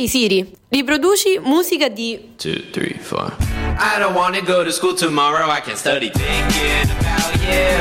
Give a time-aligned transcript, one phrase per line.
[0.00, 2.32] Ehi Siri, riproduci musica di...
[2.38, 3.36] Two, three, four.
[3.76, 7.76] I don't wanna go to school tomorrow, I can study thinking about you.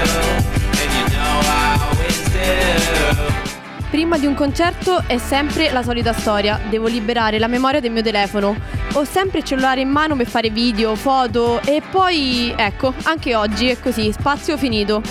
[0.81, 3.87] And you know I always do.
[3.89, 8.03] Prima di un concerto è sempre la solita storia, devo liberare la memoria del mio
[8.03, 8.53] telefono.
[8.95, 13.69] Ho sempre il cellulare in mano per fare video, foto e poi, ecco, anche oggi
[13.69, 15.01] è così, spazio finito.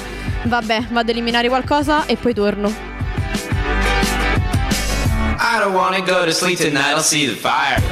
[0.43, 2.88] Vabbè, vado ad eliminare qualcosa e poi torno.
[5.59, 7.83] I don't wanna go to sleep tonight, I'll see the fire.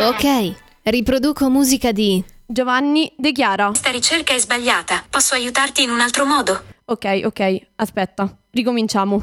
[0.00, 2.24] Ok, riproduco musica di...
[2.46, 3.66] Giovanni De Chiara.
[3.66, 5.04] Questa ricerca è sbagliata.
[5.10, 6.62] Posso aiutarti in un altro modo?
[6.86, 9.20] Ok, ok, aspetta, ricominciamo.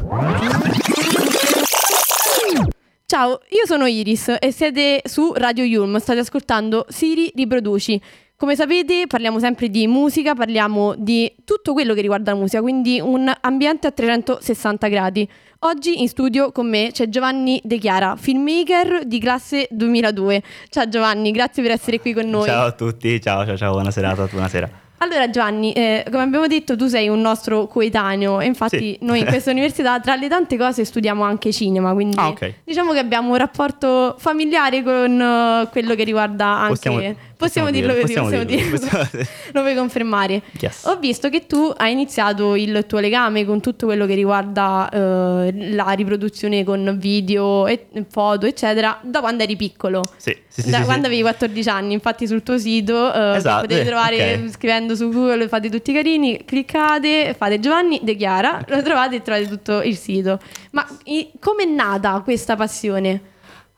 [3.07, 7.99] Ciao, io sono Iris e siete su Radio Yulm, state ascoltando Siri Riproduci.
[8.39, 13.01] Come sapete parliamo sempre di musica, parliamo di tutto quello che riguarda la musica, quindi
[13.01, 15.27] un ambiente a 360 gradi.
[15.63, 20.41] Oggi in studio con me c'è Giovanni De Chiara, filmmaker di classe 2002.
[20.69, 22.45] Ciao Giovanni, grazie per essere qui con noi.
[22.45, 24.69] Ciao a tutti, ciao ciao ciao, buona serata, buonasera.
[25.01, 28.97] Allora Giovanni, eh, come abbiamo detto tu sei un nostro coetaneo e infatti Sì.
[29.01, 32.53] noi in questa università tra le tante cose studiamo anche cinema, quindi Ah, ok.
[32.63, 36.89] diciamo che abbiamo un rapporto familiare con eh, quello che riguarda anche...
[36.89, 39.07] Possiamo- Possiamo, possiamo dirlo dirlo, possiamo possiamo dirlo, dirlo.
[39.07, 40.41] possiamo- Lo puoi confermare.
[40.59, 40.83] Yes.
[40.87, 45.73] Ho visto che tu hai iniziato il tuo legame con tutto quello che riguarda eh,
[45.73, 50.03] la riproduzione con video, e foto, eccetera, da quando eri piccolo.
[50.17, 53.61] Sì, sì, sì, da sì, quando avevi 14 anni, infatti sul tuo sito eh, Esatto,
[53.61, 54.49] potete eh, trovare ok.
[54.51, 59.47] scrivendo su Google, fate tutti carini, cliccate, fate Giovanni De Chiara, lo trovate e trovate
[59.47, 60.39] tutto il sito.
[60.71, 63.21] Ma i- com'è nata questa passione?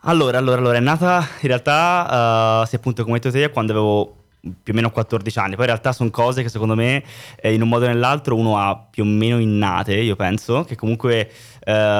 [0.03, 3.71] Allora, allora, allora, è nata in realtà, eh, sì, appunto, come hai detto te, quando
[3.71, 4.15] avevo
[4.63, 5.51] più o meno 14 anni.
[5.51, 7.03] Poi in realtà sono cose che secondo me,
[7.39, 10.75] eh, in un modo o nell'altro, uno ha più o meno innate, io penso, che
[10.75, 11.29] comunque, eh,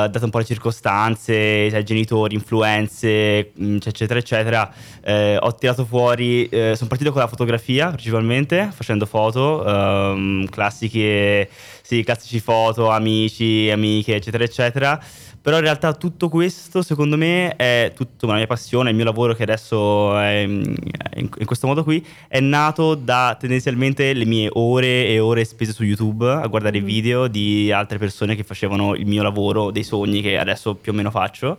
[0.10, 6.50] dato un po' le circostanze, sai, genitori, influenze, mh, eccetera, eccetera, eh, ho tirato fuori,
[6.50, 11.48] eh, sono partito con la fotografia principalmente, facendo foto, ehm, classiche,
[11.84, 15.00] sì, classici foto, amici, amiche, eccetera, eccetera.
[15.44, 19.34] Però in realtà tutto questo, secondo me, è tutta la mia passione, il mio lavoro
[19.34, 20.76] che adesso è in,
[21.16, 25.84] in- questo modo qui, è nato da tendenzialmente le mie ore e ore spese su
[25.84, 26.86] YouTube a guardare Mm.
[26.86, 30.96] video di altre persone che facevano il mio lavoro, dei sogni che adesso più o
[30.96, 31.58] meno faccio.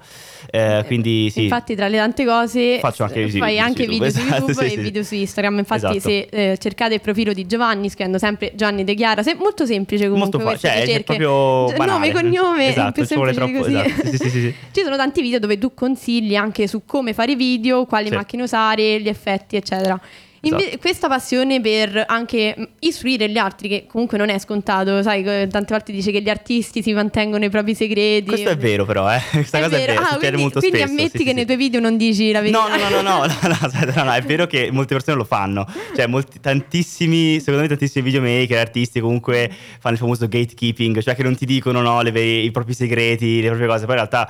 [0.51, 1.43] Eh, quindi sì.
[1.45, 4.19] Infatti, tra le tante cose, Faccio anche sì, fai video su anche YouTube, video su
[4.27, 5.59] esatto, YouTube sì, e video su Instagram.
[5.59, 6.01] Infatti, Esatto.
[6.09, 10.09] se eh, cercate il profilo di Giovanni, scrivendo sempre Giovanni De Chiara, se- molto semplice
[10.09, 10.39] comunque.
[10.39, 11.03] Molto fa- cioè, è ricerche.
[11.17, 11.91] proprio Gi- banale.
[11.93, 13.71] Nome, cognome, Esatto, più semplice troppo-.
[13.77, 14.55] Esatto, sì, sì, sì.
[14.73, 19.01] Ci sono tanti video dove tu consigli anche su come fare video, quali macchine usare,
[19.01, 20.01] gli effetti, eccetera.
[20.45, 20.79] Inve- Esatto.
[20.79, 25.93] Questa passione per anche istruire gli altri, che comunque non è scontato, sai, tante volte
[25.93, 28.27] dice che gli artisti si mantengono i propri segreti.
[28.27, 29.21] Questo è vero però, eh.
[29.31, 30.93] Questa cosa è vera, Ah, succede quindi, molto quindi spesso.
[30.93, 32.59] ammetti sì, che sì, nei tuoi video non dici la verità.
[32.67, 35.17] No, no, no, no, no, no, no, aspetta, no, no, è vero che molte persone
[35.17, 35.65] lo fanno.
[35.95, 39.49] Cioè, molti, tantissimi, secondo me tantissimi videomaker, artisti comunque
[39.79, 43.47] fanno il famoso gatekeeping, cioè che non ti dicono no, le i propri segreti, le
[43.49, 44.29] proprie cose, poi in realtà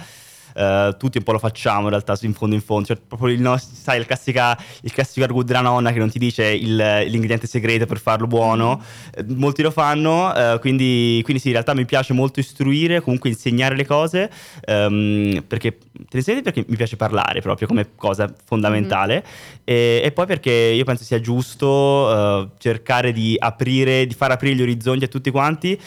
[0.54, 3.40] eh, tutti un po' lo facciamo in realtà in fondo in fondo, cioè proprio il
[3.40, 7.46] nostro, sai, il, classica, il classico arguto della nonna che non ti dice il- l'ingrediente
[7.46, 8.82] segreto per farlo buono,
[9.14, 13.30] Eh, molti lo fanno, eh, quindi, quindi sì, in realtà mi piace molto istruire, comunque
[13.30, 14.30] insegnare le cose,
[14.64, 19.24] ehm, perché, tendenzialmente perché mi piace parlare proprio come cosa fondamentale.
[19.64, 22.10] E, e poi perché io penso sia giusto
[22.42, 25.78] eh, cercare di aprire, di far aprire gli orizzonti a tutti quanti,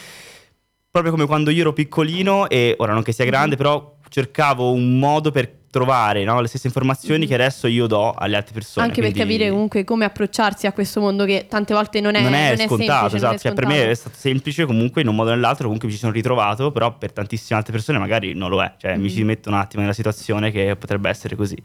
[0.90, 4.98] proprio come quando io ero piccolino e ora non che sia grande, però cercavo un
[4.98, 8.86] modo per trovare no, le stesse informazioni che adesso io do alle altre persone.
[8.86, 12.32] Anche per capire comunque come approcciarsi a questo mondo che tante volte non è, non
[12.32, 13.38] è, semplice, scontato, non è esatto.
[13.38, 16.00] Cioè, per me è stato semplice comunque in un modo o nell'altro, comunque mi ci
[16.00, 18.72] sono ritrovato, però per tantissime altre persone magari non lo è.
[18.78, 19.00] Cioè, Mm.
[19.02, 21.60] mi ci metto un attimo nella situazione che potrebbe essere così.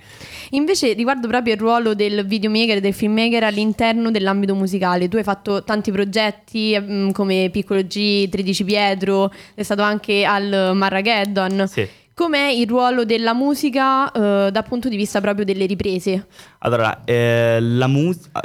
[0.49, 5.23] Invece riguardo proprio il ruolo del videomaker e del filmmaker all'interno dell'ambito musicale, tu hai
[5.23, 11.65] fatto tanti progetti mm, come Piccolo G, 13 Pietro, sei stato anche al Marrageddon.
[11.69, 11.87] Sì.
[12.21, 16.27] Com'è il ruolo della musica eh, dal punto di vista proprio delle riprese?
[16.63, 18.39] Allora, eh, la musica,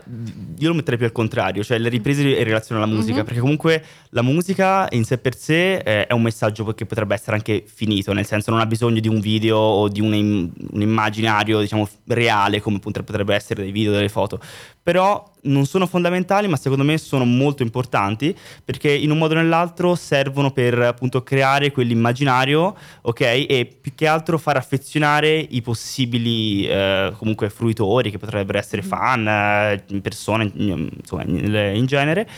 [0.58, 3.24] io lo metterei più al contrario, cioè le riprese in relazione alla musica, Mhm.
[3.24, 7.36] perché comunque la musica in sé per sé eh, è un messaggio che potrebbe essere
[7.36, 11.60] anche finito, nel senso non ha bisogno di un video o di un, un immaginario,
[11.60, 14.40] diciamo, reale come potre- potrebbe essere dei video, delle foto,
[14.82, 18.34] però non sono fondamentali, ma secondo me sono molto importanti
[18.64, 23.20] perché in un modo o nell'altro servono per appunto creare quell'immaginario, ok?
[23.20, 29.26] E più che altro far affezionare i possibili eh, comunque fruitori che potrebbero essere fan,
[29.28, 32.28] eh, persone, insomma, in, genere.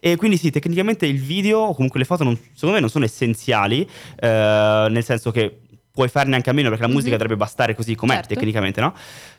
[0.00, 3.04] E quindi sì, tecnicamente il video o comunque le foto non- secondo me non sono
[3.04, 3.88] essenziali,
[4.18, 5.58] eh, nel senso che
[5.92, 7.18] puoi farne anche a meno perché la musica Mhm.
[7.18, 8.34] dovrebbe bastare così com'è Certo.
[8.34, 8.94] tecnicamente, no?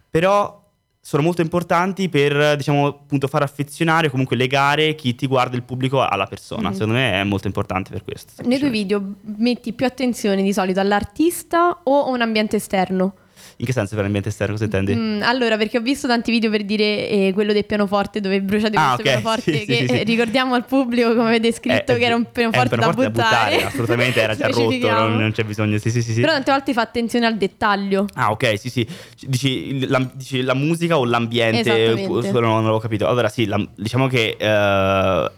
[0.10, 0.62] Però
[1.06, 5.64] sono molto importanti per, diciamo, appunto far affezionare o comunque legare chi ti guarda il
[5.64, 6.70] pubblico alla persona.
[6.70, 6.74] Mhm.
[6.76, 8.42] Secondo me è molto importante per questo.
[8.48, 9.04] Nei tuoi video
[9.38, 13.16] metti più attenzione di solito all'artista o a un ambiente esterno?
[13.58, 14.96] In che senso per l'ambiente esterno cosa intendi?
[14.96, 18.76] Mm, allora, perché ho visto tanti video per dire eh, quello del pianoforte dove bruciate
[18.78, 19.94] Ah, questo ok, pianoforte sì, che sì, sì.
[20.00, 23.64] eh, ricordiamo al pubblico come avete scritto Eh, che era un è pianoforte, da buttare.
[23.64, 25.78] assolutamente, era già rotto, non, non c'è bisogno.
[25.78, 26.20] Sì, sì, sì.
[26.22, 28.06] Però tante volte fa attenzione al dettaglio.
[28.16, 28.88] Ah, ok, sì, sì.
[29.26, 31.94] Dici, la, dici la musica o l'ambiente?
[32.08, 33.08] Quello non l'avevo capito.
[33.08, 35.32] Allora, sì, la- diciamo che eh,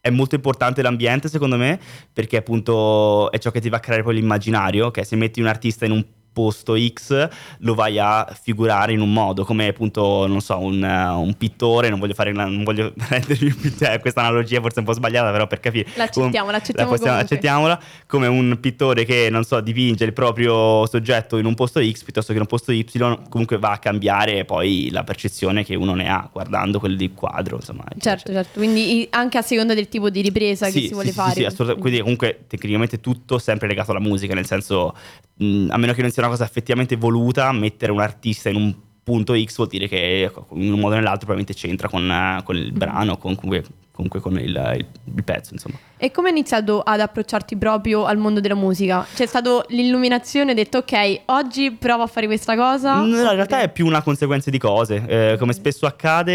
[0.00, 1.78] è molto importante l'ambiente, secondo me,
[2.12, 5.46] perché appunto è ciò che ti va a creare poi l'immaginario, che se metti un
[5.46, 10.40] artista in un posto X lo vai a figurare in un modo come appunto non
[10.40, 14.78] so un, un pittore non voglio fare una- non voglio rendermi pittore questa analogia forse
[14.80, 17.20] un po' sbagliata però per capire L'accettiamo, l'accettiamo la possiamo- comunque.
[17.36, 22.02] accettiamola come un pittore che non so dipinge il proprio soggetto in un posto X
[22.02, 22.86] piuttosto che in un posto Y
[23.28, 27.56] comunque va a cambiare poi la percezione che uno ne ha guardando quel di quadro
[27.56, 28.58] insomma Certo, certo.
[28.58, 31.32] Quindi anche a seconda del tipo di ripresa che sì, si vuole sì, sì, fare.
[31.34, 31.80] Sì, assolutamente.
[31.80, 34.94] Quindi comunque tecnicamente tutto sempre legato alla musica, nel senso,
[35.36, 38.74] mh, a meno che non sia una cosa effettivamente voluta, mettere un artista in un
[39.04, 42.56] punto X vuol dire che in un modo o nell'altro probabilmente c'entra con, eh, con
[42.56, 44.86] il brano, con, comunque, comunque con il, il-
[45.16, 45.74] il pezzo, insomma.
[45.96, 49.04] E come hai iniziato ad approcciarti proprio al mondo della musica?
[49.12, 53.00] C'è stato l'illuminazione, hai detto ok, oggi provo a fare questa cosa?
[53.00, 56.32] No, in realtà è più una conseguenza di cose, Eh, come spesso accade,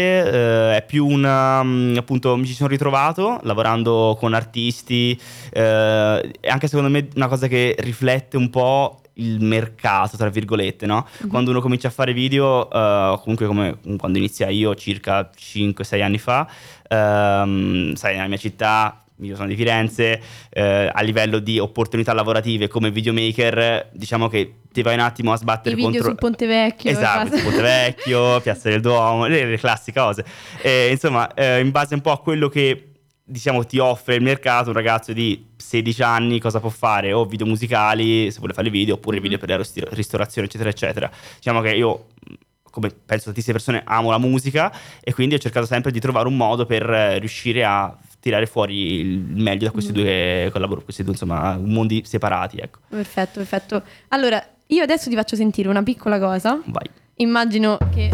[0.72, 5.18] eh, è più una, mm, appunto, mi ci sono ritrovato lavorando con artisti,
[5.52, 10.86] eh, e anche secondo me una cosa che riflette un po' il mercato, tra virgolette,
[10.86, 11.06] no?
[11.28, 16.18] Quando uno comincia a fare video, eh, comunque come quando inizia io circa 5-6 anni
[16.18, 16.48] fa,
[16.88, 20.20] ehm, sai, nella mia città io sono di Firenze,
[20.50, 25.34] eh, a livello di opportunità lavorative come videomaker, diciamo che ti vai un attimo a
[25.34, 26.08] I sbattere video contro...
[26.08, 26.90] sul Ponte Vecchio.
[26.90, 27.42] e Esatto, basta.
[27.42, 30.24] Ponte Vecchio, Piazza del Duomo, le, le classiche cose.
[30.62, 32.87] E, insomma, eh, in base un po' a quello che
[33.28, 37.12] diciamo ti offre il mercato, un ragazzo di 16 anni cosa può fare?
[37.12, 41.10] O video musicali, se vuole fare video, oppure video per la ristorazione, eccetera, eccetera.
[41.36, 42.32] Diciamo che io mh,
[42.70, 46.36] come penso tantissime persone, amo la musica e quindi ho cercato sempre di trovare un
[46.36, 46.82] modo per
[47.18, 52.58] riuscire a tirare fuori il meglio da questi due collabor- questi due insomma mondi separati,
[52.58, 52.78] ecco.
[52.88, 53.82] Perfetto, perfetto.
[54.08, 56.60] Allora, io adesso ti faccio sentire una piccola cosa.
[56.64, 56.88] Vai.
[57.16, 58.10] Immagino che...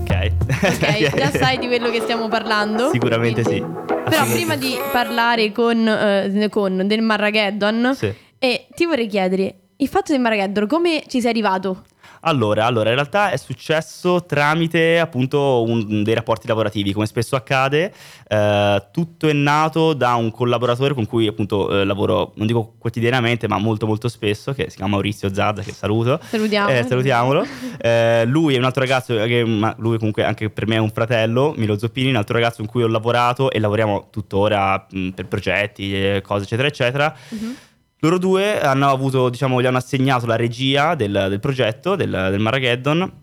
[0.00, 0.30] Ok.
[0.62, 2.90] Ok, già sai di quello che stiamo parlando.
[2.90, 3.81] Sicuramente sì.
[4.12, 8.12] Però prima di parlare con, eh, con del Marrageddon, Sì.
[8.38, 11.84] e ti vorrei chiedere, il fatto del Marrageddon, come ci sei arrivato?
[12.24, 17.92] Allora, allora, in realtà è successo tramite appunto un- dei rapporti lavorativi, come spesso accade.
[18.28, 23.46] eh, tutto è nato da un collaboratore con cui appunto eh, lavoro, non dico quotidianamente,
[23.48, 26.18] ma molto molto spesso, che si chiama Maurizio Zazza, che saluto.
[26.22, 26.68] Salutiamo.
[26.70, 27.44] Eh, salutiamolo.
[27.78, 30.90] Eh, lui è un altro ragazzo, che, ma lui comunque anche per me è un
[30.90, 35.26] fratello, Milo Zoppini, un altro ragazzo con cui ho lavorato e lavoriamo tuttora mh, per
[35.26, 37.14] progetti, eh, cose eccetera eccetera.
[37.30, 37.56] Mhm.
[38.04, 42.40] Loro due hanno avuto, diciamo, gli hanno assegnato la regia del, del progetto, del, del
[42.40, 43.21] Marrageddon.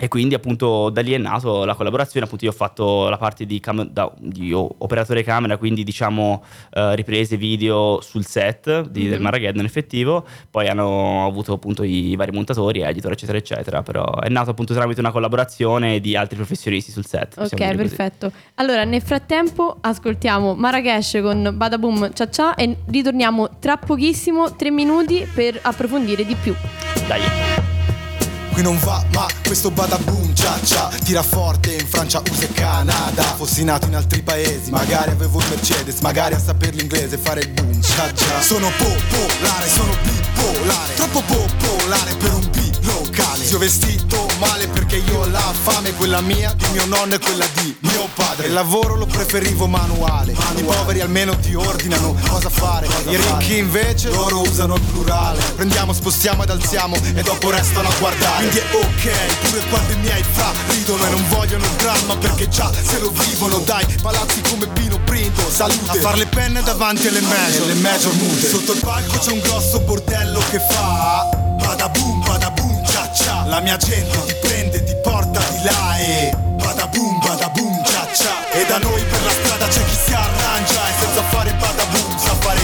[0.00, 3.44] E quindi appunto da lì è nato la collaborazione, appunto io ho fatto la parte
[3.46, 9.16] di, cam- da- di operatore camera, quindi diciamo eh, riprese video sul set di- del
[9.18, 9.22] Mhm.
[9.24, 14.50] Marrageddon effettivo, poi hanno avuto appunto i vari montatori, editor eccetera eccetera, però è nato
[14.50, 17.34] appunto tramite una collaborazione di altri professionisti sul set.
[17.36, 17.74] Ok, così.
[17.74, 18.30] perfetto.
[18.54, 25.26] Allora, nel frattempo ascoltiamo Marrakesh con Badaboom Cia Cia e ritorniamo tra pochissimo, tre minuti,
[25.34, 26.54] per approfondire di più.
[27.08, 27.77] Dai.
[28.58, 33.22] Qui non va, ma questo badaboom cia cia Tira forte in Francia, USA e Canada.
[33.22, 37.50] Fossi nato in altri paesi, magari avevo il Mercedes Magari a saper l'inglese fare il
[37.50, 40.94] boom cia cia Sono popolare, sono bipolare.
[40.96, 42.68] Troppo popolare per un B
[43.54, 47.46] ho vestito male perché io ho la fame Quella mia, di mio nonno e quella
[47.54, 48.48] di mio padre.
[48.48, 54.10] Il lavoro lo preferivo manuale I poveri almeno ti ordinano cosa fare I ricchi invece
[54.10, 58.36] loro usano il plurale Prendiamo, spostiamo ed alziamo e dopo restano a guardare.
[58.48, 62.48] Quindi è ok, pure quando i miei fra ridono E non vogliono il dramma perché
[62.48, 65.90] già se lo vivono Dai, palazzi come Pino Printo, salute.
[65.90, 68.48] A far le penne davanti alle major, le major mute.
[68.48, 72.57] Sotto il palco c'è un grosso bordello che fa Badaboom, badaboom, cia cia
[73.48, 78.66] La mia gente ti prende, ti porta di là e Badaboom, badaboom, cia cia E
[78.66, 82.60] da noi per la strada c'è chi si arrangia E senza fare badaboom sa fare.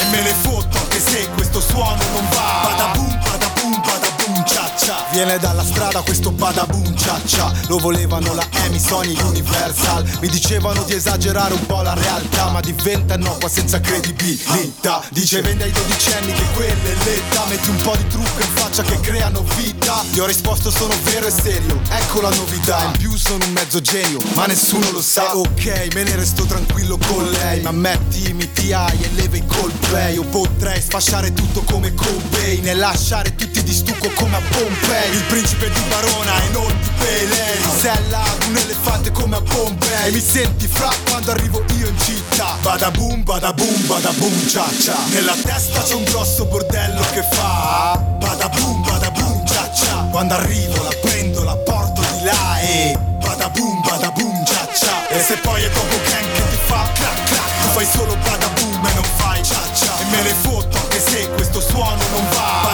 [0.00, 2.68] E me ne fotto anche se questo suono non va.
[2.68, 4.79] Badaboom, badaboom, badaboom, cia cia
[5.12, 10.04] Viene dalla strada questo badaboom cia cia Lo volevano la Amy, Sony, Universal.
[10.20, 15.02] Mi dicevano di esagerare un po' la realtà Ma diventa innocua senza credibilità.
[15.10, 17.44] Dice vende ai dodicenni che quella è l'età.
[17.48, 20.04] Metti un po' di trucco in faccia che creano vita.
[20.10, 21.80] Ti ho risposto sono vero e serio.
[21.90, 22.84] Ecco la novità.
[22.84, 25.36] In più sono un mezzo genio Ma nessuno lo sa.
[25.36, 27.60] Ok, me ne resto tranquillo con lei.
[27.60, 30.16] Ma metti MTI e leva i Coldplay.
[30.16, 34.42] O potrei sfasciare tutto come Cobain E lasciare tutti di stucco come a
[34.80, 40.12] Pompei Il principe di Barona e non di Pelé Sella un elefante come a Bombay
[40.12, 42.56] Mi senti fra quando arrivo io in città.
[42.62, 47.22] Bada boom, bada boom, bada boom, cia cia Nella testa c'è un grosso bordello che
[47.32, 47.98] fa.
[48.18, 52.98] Bada boom, bada boom, cia cia Quando arrivo la prendo, la porto di là e
[53.20, 56.88] Bada boom, bada boom, cia cia E se poi è dopo gang che ti fa
[56.94, 57.60] clac clac.
[57.62, 61.00] Tu fai solo bada boom e non fai cia cia E me ne fotto anche
[61.00, 62.69] se questo suono non va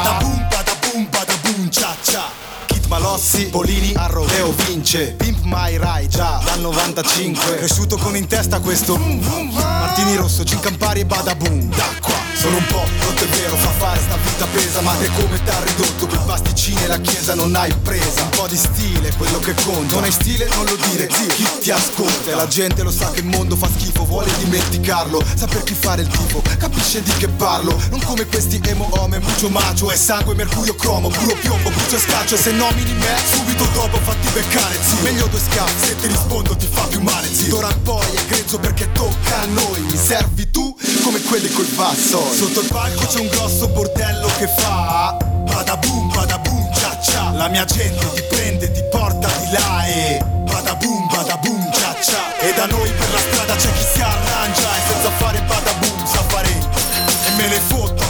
[1.83, 2.46] bada boom,
[2.89, 5.15] Malossi, Polini, Arroveo vince.
[5.17, 11.01] Pimp My Rai già dal 95 Cresciuto con in testa questo Martini Rosso, Gin Campari
[11.01, 11.69] e Bada Boom.
[11.69, 15.43] D'acqua sono un po' rotto è vero, fa fare sta vita pesa Ma te come
[15.43, 18.23] t'ha ridotto, quel pasticcino e la chiesa non hai presa.
[18.23, 19.95] Un po' di stile, quello che conta.
[19.95, 22.37] Non hai stile, non lo dire, zio, chi ti ascolta?
[22.37, 26.09] La gente lo sa che il mondo fa schifo, vuole dimenticarlo Saper chi fare il
[26.09, 27.77] tipo, capisce di che parlo.
[27.91, 32.01] Non come questi emo ome, mucho macio È sangue, mercurio, cromo, puro piombo, brucio e
[32.01, 35.01] scaccio se nomini me, subito dopo fatti beccare, zio.
[35.01, 37.55] Meglio due scafi, se ti rispondo ti fa più male, zio.
[37.55, 39.81] D'ora in poi è grezzo perché tocca a noi.
[39.81, 42.23] Mi servi tu, come quelli col basso?
[42.35, 47.31] Sotto il palco c'è un grosso bordello che fa Bada boom, bada boom, cia cia
[47.31, 51.95] La mia gente ti prende, ti porta di là e Bada boom, bada boom, cia
[52.03, 55.73] cia E da noi per la strada c'è chi si arrangia E senza fare bada
[55.75, 58.06] boom sa fare E me ne fotto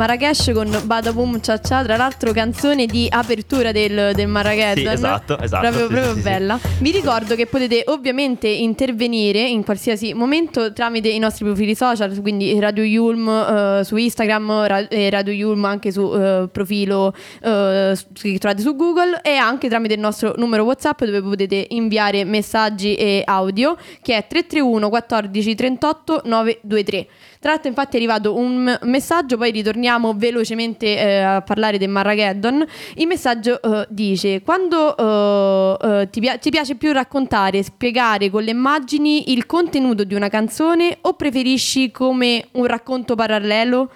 [0.00, 4.86] Marrakesh con Bada Boom Cia Cia, tra l'altro canzone di apertura del, del Marrageddon.
[4.86, 6.58] Sì, esatto, esatto, Proprio, sì, proprio sì, bella.
[6.78, 12.58] Vi ricordo che potete ovviamente intervenire in qualsiasi momento tramite i nostri profili social, quindi
[12.58, 18.38] Radio Yulm eh, su Instagram, Ra- e Radio Yulm anche su eh, profilo eh, che
[18.38, 23.22] trovate su Google e anche tramite il nostro numero WhatsApp dove potete inviare messaggi e
[23.26, 27.06] audio che è 331 14 38 923.
[27.40, 32.62] Tra l'altro infatti è arrivato un messaggio, poi ritorniamo velocemente eh, a parlare del Marrageddon.
[32.96, 38.42] Il messaggio eh, dice, quando eh, eh, ti, pia- ti piace più raccontare, spiegare con
[38.42, 43.90] le immagini il contenuto di una canzone o preferisci come un racconto parallelo?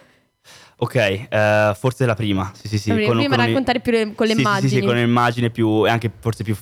[0.78, 2.50] Ok, eh, forse la prima.
[2.54, 2.92] Sì, sì, sì.
[2.94, 4.68] Prima con- con- raccontare più le- con le sì, immagini.
[4.70, 5.86] Sì, sì, con l'immagine più.
[5.86, 6.56] e anche forse più,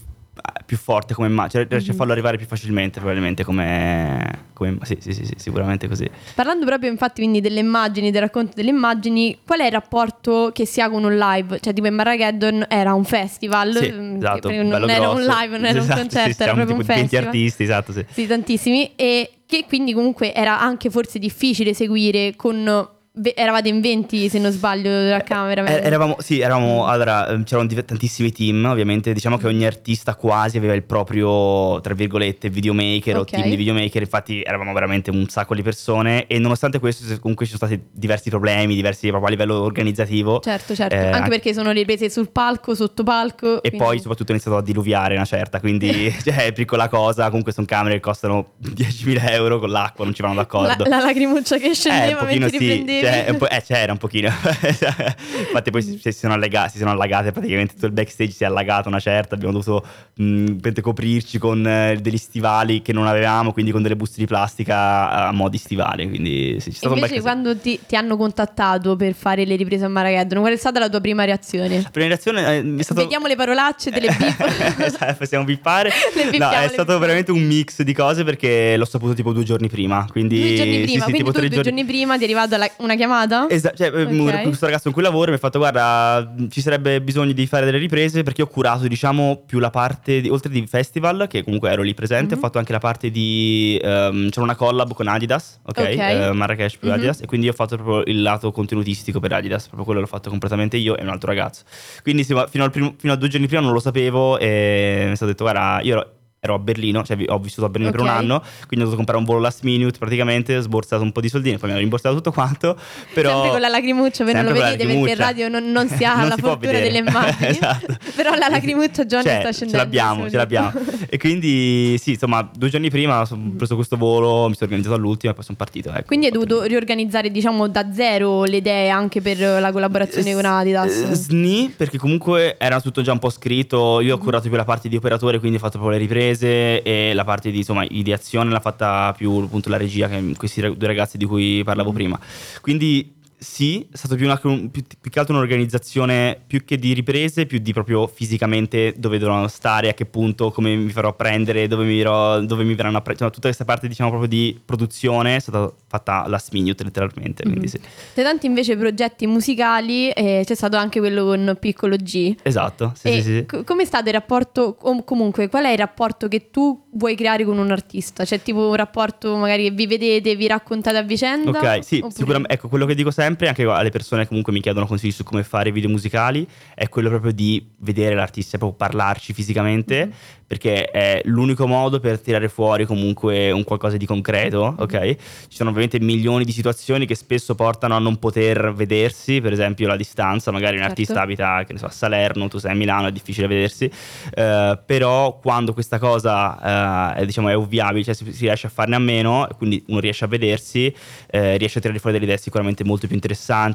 [0.64, 1.50] più forte come immagine.
[1.52, 1.68] Cioè, Mhm.
[1.70, 3.44] riesce a farlo arrivare più facilmente, probabilmente.
[3.44, 4.50] Come.
[4.52, 6.08] come sì, sì, sì, sì, sicuramente così.
[6.34, 10.64] Parlando proprio infatti quindi delle immagini, del racconto delle immagini, qual è il rapporto che
[10.66, 11.58] si ha con un live?
[11.60, 14.50] Cioè tipo in Marrageddon era un festival, Sì, mm, esatto.
[14.50, 15.38] non era un grosso.
[15.40, 17.24] live, non era Esatto, un concerto, sì, era proprio un tipo 20 festival.
[17.26, 18.04] artisti, esatto, sì.
[18.10, 18.92] Sì, tantissimi.
[18.94, 22.88] E che quindi comunque era anche forse difficile seguire con...
[23.14, 25.64] ve- Eravate in 20 se non sbaglio dalla camera.
[25.64, 30.56] Eh, eravamo, sì, eravamo, allora, ehm, c'erano tantissimi team, ovviamente, diciamo che ogni artista quasi
[30.56, 33.30] aveva il proprio, tra virgolette, videomaker o Ok.
[33.30, 37.56] team di videomaker, infatti eravamo veramente un sacco di persone e nonostante questo comunque ci
[37.56, 40.40] sono stati diversi problemi, diversi proprio a livello organizzativo.
[40.40, 40.94] Certo, certo.
[40.94, 43.62] Eh, anche anche- perché sono riprese sul palco, sotto palco.
[43.62, 47.66] E poi soprattutto è iniziato a diluviare una certa, quindi cioè, piccola cosa, comunque sono
[47.66, 50.84] camere che costano 10.000 euro con l'acqua, non ci vanno la, d'accordo.
[50.88, 53.01] la lacrimuccia che Eh, scendeva pochino mentre sì, riprendevi.
[53.06, 54.28] Cioè, un po'- eh, c'era un pochino.
[55.38, 58.46] Infatti poi si, si sono allega- si sono allagate praticamente tutto il backstage si è
[58.46, 63.70] allagato una certa, abbiamo dovuto mh, coprirci con eh, degli stivali che non avevamo, quindi
[63.70, 67.22] con delle buste di plastica a mo' di stivali, quindi sì, c'è stato Invece un
[67.22, 70.78] bel quando ti, ti hanno contattato per fare le riprese a Marrageddon, qual è stata
[70.78, 71.82] la tua prima reazione?
[71.82, 73.00] La prima reazione eh, è stato...
[73.02, 74.40] Vediamo le parolacce, te le bip.
[74.82, 75.90] Esatto, possiamo bippare.
[76.42, 80.06] No, è stato veramente un mix di cose perché l'ho saputo tipo due giorni prima.
[80.10, 82.70] Quindi, Due giorni sì, prima, sì, quindi tipo due giorni prima ti è arrivata la-
[82.92, 83.46] una chiamata?
[83.48, 84.42] Esatto, cioè, eh, Ok.
[84.42, 87.78] questo ragazzo con cui lavoro mi ha fatto guarda ci sarebbe bisogno di fare delle
[87.78, 91.82] riprese perché ho curato diciamo più la parte di, oltre di festival che comunque ero
[91.82, 92.40] lì presente Mhm.
[92.40, 95.86] ho fatto anche la parte di ehm, c'era una collab con Adidas ok, Ok.
[95.98, 96.94] Eh, Marrakesh più Mhm.
[96.94, 100.30] Adidas e quindi ho fatto proprio il lato contenutistico per Adidas proprio quello l'ho fatto
[100.30, 101.62] completamente io e un altro ragazzo
[102.02, 105.16] quindi sì, fino, al primo- fino a due giorni prima non lo sapevo e mi
[105.16, 106.10] stato detto guarda io ero
[106.44, 109.20] ero a Berlino, cioè ho vissuto a Berlino per un anno, quindi ho dovuto comprare
[109.20, 112.16] un volo last minute praticamente, ho sborsato un po' di soldini, poi mi hanno rimborsato
[112.16, 112.76] tutto quanto,
[113.14, 113.30] però...
[113.30, 116.16] Sempre con la lacrimuccia, voi non lo vedete perché in radio non, non si ha
[116.16, 117.46] Non la si fortuna delle immagini.
[117.46, 117.96] Esatto.
[118.16, 119.70] Però la lacrimuccia Johnny Cioè, sta scendendo.
[119.70, 120.72] Ce l'abbiamo, ce l'abbiamo.
[121.08, 125.30] e quindi sì, insomma, due giorni prima ho preso questo volo, mi sono organizzato all'ultimo
[125.30, 125.90] e poi sono partito.
[125.92, 130.44] Ecco, Quindi hai dovuto riorganizzare, diciamo, da zero le idee anche per la collaborazione con
[130.44, 130.92] Adidas.
[131.08, 134.00] Eh, SNI, perché comunque era tutto già un po' scritto.
[134.00, 134.22] Io ho Mhm.
[134.24, 137.50] curato più la parte di operatore, quindi ho fatto proprio le riprese e la parte
[137.50, 141.62] di insomma ideazione l'ha fatta più appunto la regia, che questi due ragazzi di cui
[141.64, 141.94] parlavo Mhm.
[141.94, 142.20] prima.
[142.60, 143.20] Quindi.
[143.42, 147.58] Sì, è stato più, una- più- più che altro un'organizzazione più che di riprese, più
[147.58, 151.96] di proprio fisicamente dove dovranno stare, a che punto, come mi farò prendere, dove mi,
[151.96, 153.30] verrò- dove mi verranno a prendere.
[153.30, 157.44] tutta questa parte diciamo proprio di produzione è stata fatta last minute letteralmente.
[157.46, 157.64] Mhm.
[157.64, 157.80] sì.
[158.14, 162.34] Tra tanti invece progetti musicali eh, c'è stato anche quello con Piccolo G.
[162.42, 163.46] Esatto, sì, E sì, sì.
[163.46, 167.44] co- Com'è stato il rapporto, o comunque qual è il rapporto che tu vuoi creare
[167.44, 168.24] con un artista?
[168.24, 171.50] C'è tipo un rapporto magari che vi vedete, vi raccontate a vicenda?
[171.50, 172.52] Ok, sì, Oppure- sicuramente.
[172.54, 175.42] Ecco, quello che dico sempre, anche alle persone che comunque mi chiedono consigli su come
[175.42, 180.12] fare video musicali, è quello proprio di vedere l'artista, proprio parlarci fisicamente, Mhm.
[180.52, 184.76] perché è l'unico modo per tirare fuori comunque un qualcosa di concreto, Mhm.
[184.80, 185.14] ok?
[185.48, 189.86] Ci sono ovviamente milioni di situazioni che spesso portano a non poter vedersi, per esempio
[189.88, 191.00] la distanza, magari un Certo.
[191.00, 193.90] artista abita, che ne so, a Salerno, tu sei a Milano, è difficile vedersi,
[194.34, 198.70] eh, però quando questa cosa eh, è, diciamo, è ovviabile, cioè si, si riesce a
[198.70, 200.94] farne a meno, e quindi uno riesce a vedersi,
[201.30, 203.20] eh, riesce a tirare fuori delle idee sicuramente molto più interessanti,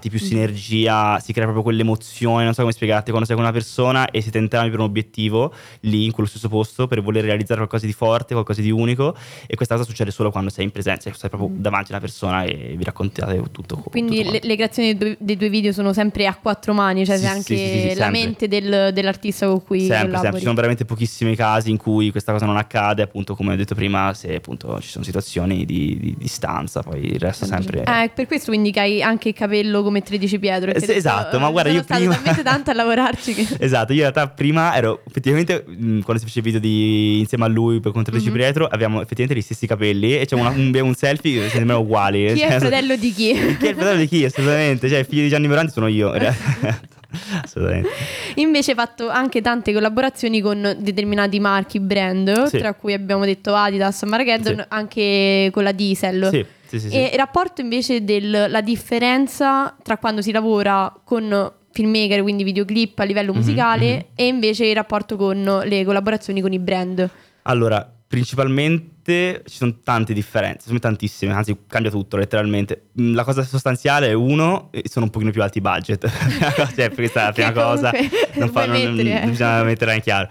[0.10, 4.10] più sinergia, si crea proprio quell'emozione, non so come spiegarti, quando sei con una persona
[4.10, 7.86] e siete entrambi per un obiettivo lì in quello stesso posto per voler realizzare qualcosa
[7.86, 11.14] di forte, qualcosa di unico e questa cosa succede solo quando sei in presenza, cioè
[11.18, 13.78] stai proprio davanti a una persona e vi raccontate tutto.
[13.90, 17.06] Quindi tutto le, le creazioni dei due, dei due video sono sempre a quattro mani,
[17.06, 20.22] cioè Sì, c'è anche sì, sì, la mente del- dell'artista con cui Sempre, collabori.
[20.22, 23.56] sempre, ci sono veramente pochissimi casi in cui questa cosa non accade, appunto come ho
[23.56, 27.84] detto prima, se appunto ci sono situazioni di, di distanza, poi il resto sempre...
[27.84, 30.72] Eh, per questo quindi che hai anche il capello come 13 Pietro.
[30.72, 33.48] Eh, adesso, esatto, ma eh, guarda, sono io stato prima- talmente tanto a lavorarci che...
[33.60, 37.46] Esatto, io in realtà prima ero effettivamente mh, quando si fece il video di, insieme
[37.46, 38.34] a lui per contro di Mhm.
[38.34, 42.34] Pietro avevamo effettivamente gli stessi capelli e c'è una- un, un selfie che sembrano uguali.
[42.34, 43.34] Chi è Cioè, il fratello di chi?
[43.60, 44.24] Chi è il fratello di chi?
[44.26, 46.14] Assolutamente, cioè il figlio di Gianni Morandi sono io.
[46.14, 46.96] in realtà.
[47.44, 47.90] Assolutamente.
[48.36, 52.58] Invece hai fatto anche tante collaborazioni con determinati marchi, brand, Sì.
[52.58, 54.66] tra cui abbiamo detto Adidas, Margeddon, Sì.
[54.70, 56.28] anche con la Diesel.
[56.32, 56.90] Sì, sì, sì.
[56.90, 56.96] sì.
[56.96, 63.04] E il rapporto invece della differenza tra quando si lavora con filmmaker, quindi videoclip a
[63.04, 64.02] livello Mhm, musicale, mhm.
[64.16, 67.08] e invece il rapporto con le collaborazioni con i brand.
[67.44, 72.88] Allora, principalmente ci sono tante differenze, sono tantissime, anzi cambia tutto letteralmente.
[73.00, 76.08] Mm, La cosa sostanziale è uno, sono un pochino più alti i budget,
[76.76, 77.92] cioè questa è la prima cosa,
[78.36, 79.28] non, fa- mettere, non eh.
[79.30, 80.30] bisogna metterla in chiaro.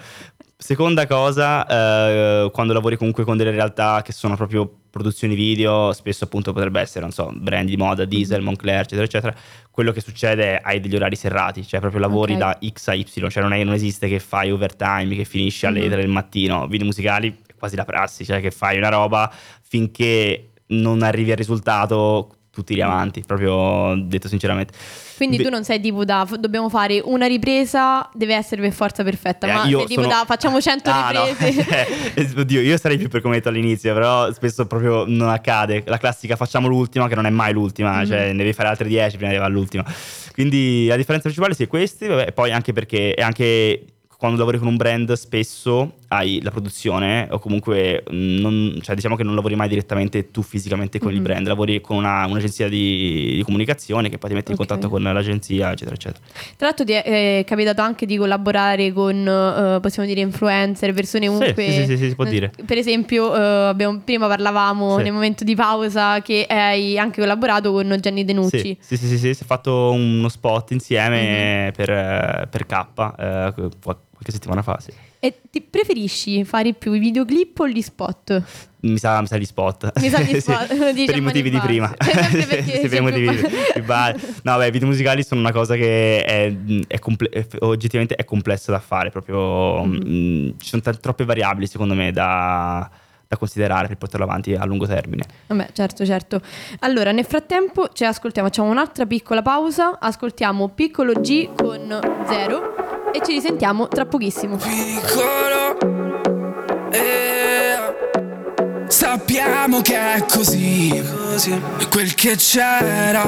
[0.58, 6.24] Seconda cosa, eh, quando lavori comunque con delle realtà che sono proprio produzioni video, spesso
[6.24, 9.34] appunto potrebbe essere, non so, brand di moda, Diesel, Moncler, eccetera, eccetera,
[9.70, 12.38] quello che succede è hai degli orari serrati, cioè proprio lavori Ok.
[12.38, 15.80] da X a Y, cioè non, è- non esiste che fai overtime, che finisci alle
[15.82, 15.88] Mhm.
[15.90, 19.30] 3 del mattino, video musicali è quasi la prassi, cioè che fai una roba
[19.62, 24.72] finché non arrivi al risultato tu tiri avanti, proprio detto sinceramente.
[25.16, 29.02] Quindi Beh, tu non sei tipo da dobbiamo fare una ripresa, deve essere per forza
[29.02, 31.24] perfetta, eh, ma io sei tipo sono- da facciamo 100 Ah, no.
[31.26, 31.64] riprese.
[32.16, 35.82] Eh, Oddio, io sarei più per come detto all'inizio, però spesso proprio non accade.
[35.86, 38.06] La classica facciamo l'ultima, che non è mai l'ultima, Mhm.
[38.06, 39.84] cioè ne devi fare altre 10 prima di arrivare all'ultima.
[40.32, 43.84] Quindi la differenza principale sì è questi, vabbè, e poi anche perché è anche
[44.18, 49.16] quando lavori con un brand spesso hai la produzione o comunque mm, non- cioè, diciamo
[49.16, 51.22] che non lavori mai direttamente tu fisicamente con il Mhm.
[51.24, 55.02] brand, lavori con una- un'agenzia di, di comunicazione che poi ti metti in contatto con
[55.02, 56.24] l'agenzia eccetera eccetera.
[56.57, 61.26] Tra l'altro ti è eh, capitato anche di collaborare con, eh, possiamo dire, influencer, persone
[61.26, 61.55] comunque...
[61.64, 62.50] sì, sì, sì, sì, si può eh, dire.
[62.64, 65.02] Per esempio, eh, abbiamo- prima parlavamo Sì.
[65.02, 68.76] nel momento di pausa che hai anche collaborato con Gianni Denucci.
[68.81, 71.72] Sì, sì, sì, sì, sì, si è fatto uno spot insieme Mhm.
[71.72, 73.52] per, per K eh,
[73.83, 74.90] qual- qualche settimana fa, sì.
[75.18, 78.42] E ti preferisci fare più i videoclip o gli spot?
[78.81, 79.98] Mi sa, mi sa gli spot.
[80.00, 81.88] Mi sa gli Sì, spot, dici per i motivi di prima.
[81.96, 83.29] perché Sì, per i motivi
[83.74, 86.55] di- ba- No, beh, i video musicali sono una cosa che è,
[86.87, 90.02] è comple- oggettivamente è complessa da fare, proprio Mhm.
[90.07, 92.88] mm, ci sono t- troppe variabili secondo me da,
[93.26, 95.24] da considerare per portarlo avanti a lungo termine.
[95.48, 96.40] Vabbè, certo, certo.
[96.81, 101.98] Allora, nel frattempo ci ascoltiamo, facciamo un'altra piccola pausa, ascoltiamo Piccolo G con
[102.29, 102.74] Zero
[103.12, 104.56] e ci risentiamo tra pochissimo.
[104.56, 105.78] piccolo
[106.90, 107.76] eh,
[108.88, 111.02] Sappiamo che è così
[111.90, 113.24] Quel che c'era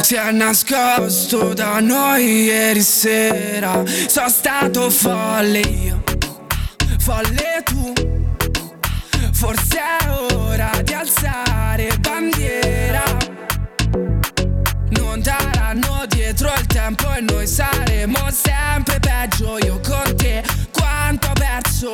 [0.00, 6.02] Si è nascosto da noi ieri sera Sono stato folle io
[6.98, 7.92] Folle tu
[9.32, 13.19] Forse è ora di alzare bandiera.
[16.40, 19.58] Dietro il tempo e noi saremo sempre peggio.
[19.58, 21.92] Io con te quanto ho perso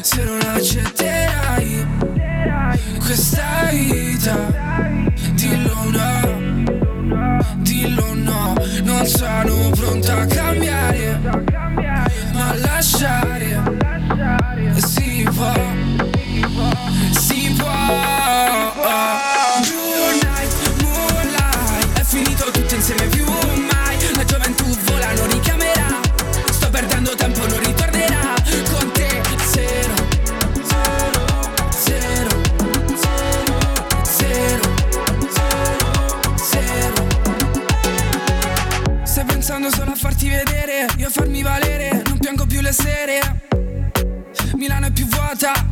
[0.00, 1.86] se non accetterai
[2.98, 4.68] questa vita.
[5.34, 6.64] Dillo no,
[7.58, 11.18] dillo no, non sono pronta a cambiare,
[12.32, 13.62] ma lasciare
[14.76, 15.52] si può,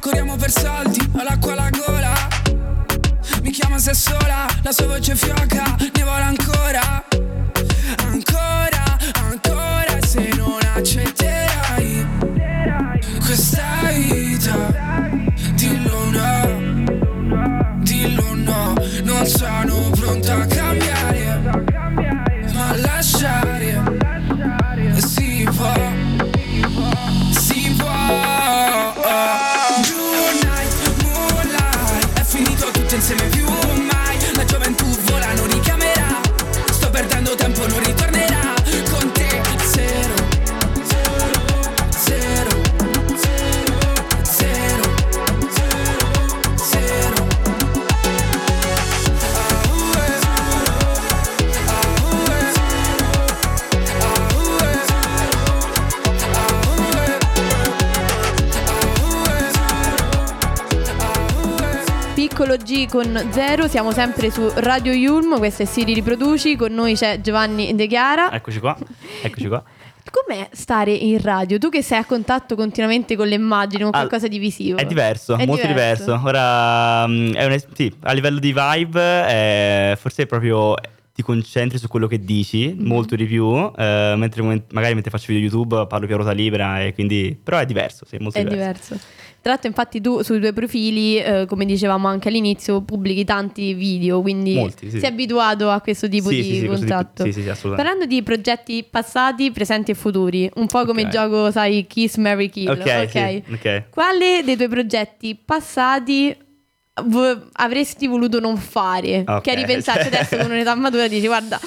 [0.09, 2.13] corriamo per soldi, ho l'acqua alla gola.
[3.43, 5.77] Mi chiama se sola, la sua voce fioca,
[62.19, 66.95] Piccolo G con Zero, siamo sempre su Radio Yulm, questo è Siri Riproduci, con noi
[66.95, 68.33] c'è Giovanni De Chiara.
[68.33, 68.77] Eccoci qua,
[69.23, 69.63] eccoci qua.
[70.11, 71.59] Com'è stare in radio?
[71.59, 74.79] Tu che sei a contatto continuamente con le immagini, con Al- qualcosa di visivo.
[74.79, 76.21] È diverso, È molto diverso.
[76.25, 80.75] Ora, mm, è un- sì, a livello di vibe, eh, forse proprio
[81.15, 82.85] ti concentri su quello che dici Mhm.
[82.85, 86.83] molto di più, eh, mentre magari mentre faccio video YouTube parlo più a ruota libera
[86.83, 87.39] e quindi...
[87.41, 88.95] Però è diverso, sì, molto È diverso.
[88.95, 89.07] diverso.
[89.41, 94.21] Tra l'altro, infatti, tu sui tuoi profili, eh, come dicevamo anche all'inizio, pubblichi tanti video,
[94.21, 94.99] quindi Molti, sì.
[94.99, 97.25] sei abituato a questo tipo Sì, di sì, sì, questo tipo- contatto.
[97.25, 97.77] sì, sì, assolutamente.
[97.77, 101.07] Parlando di progetti passati, presenti e futuri, un po' come Ok.
[101.07, 102.69] il gioco, sai, Kiss, Mary Kill.
[102.71, 103.85] Ok, sì, ok.
[103.91, 106.37] Quale dei tuoi progetti passati
[107.05, 109.25] v- avresti voluto non fare?
[109.27, 109.41] Ok.
[109.43, 111.59] Che ripensarci adesso con un'età matura dici, guarda,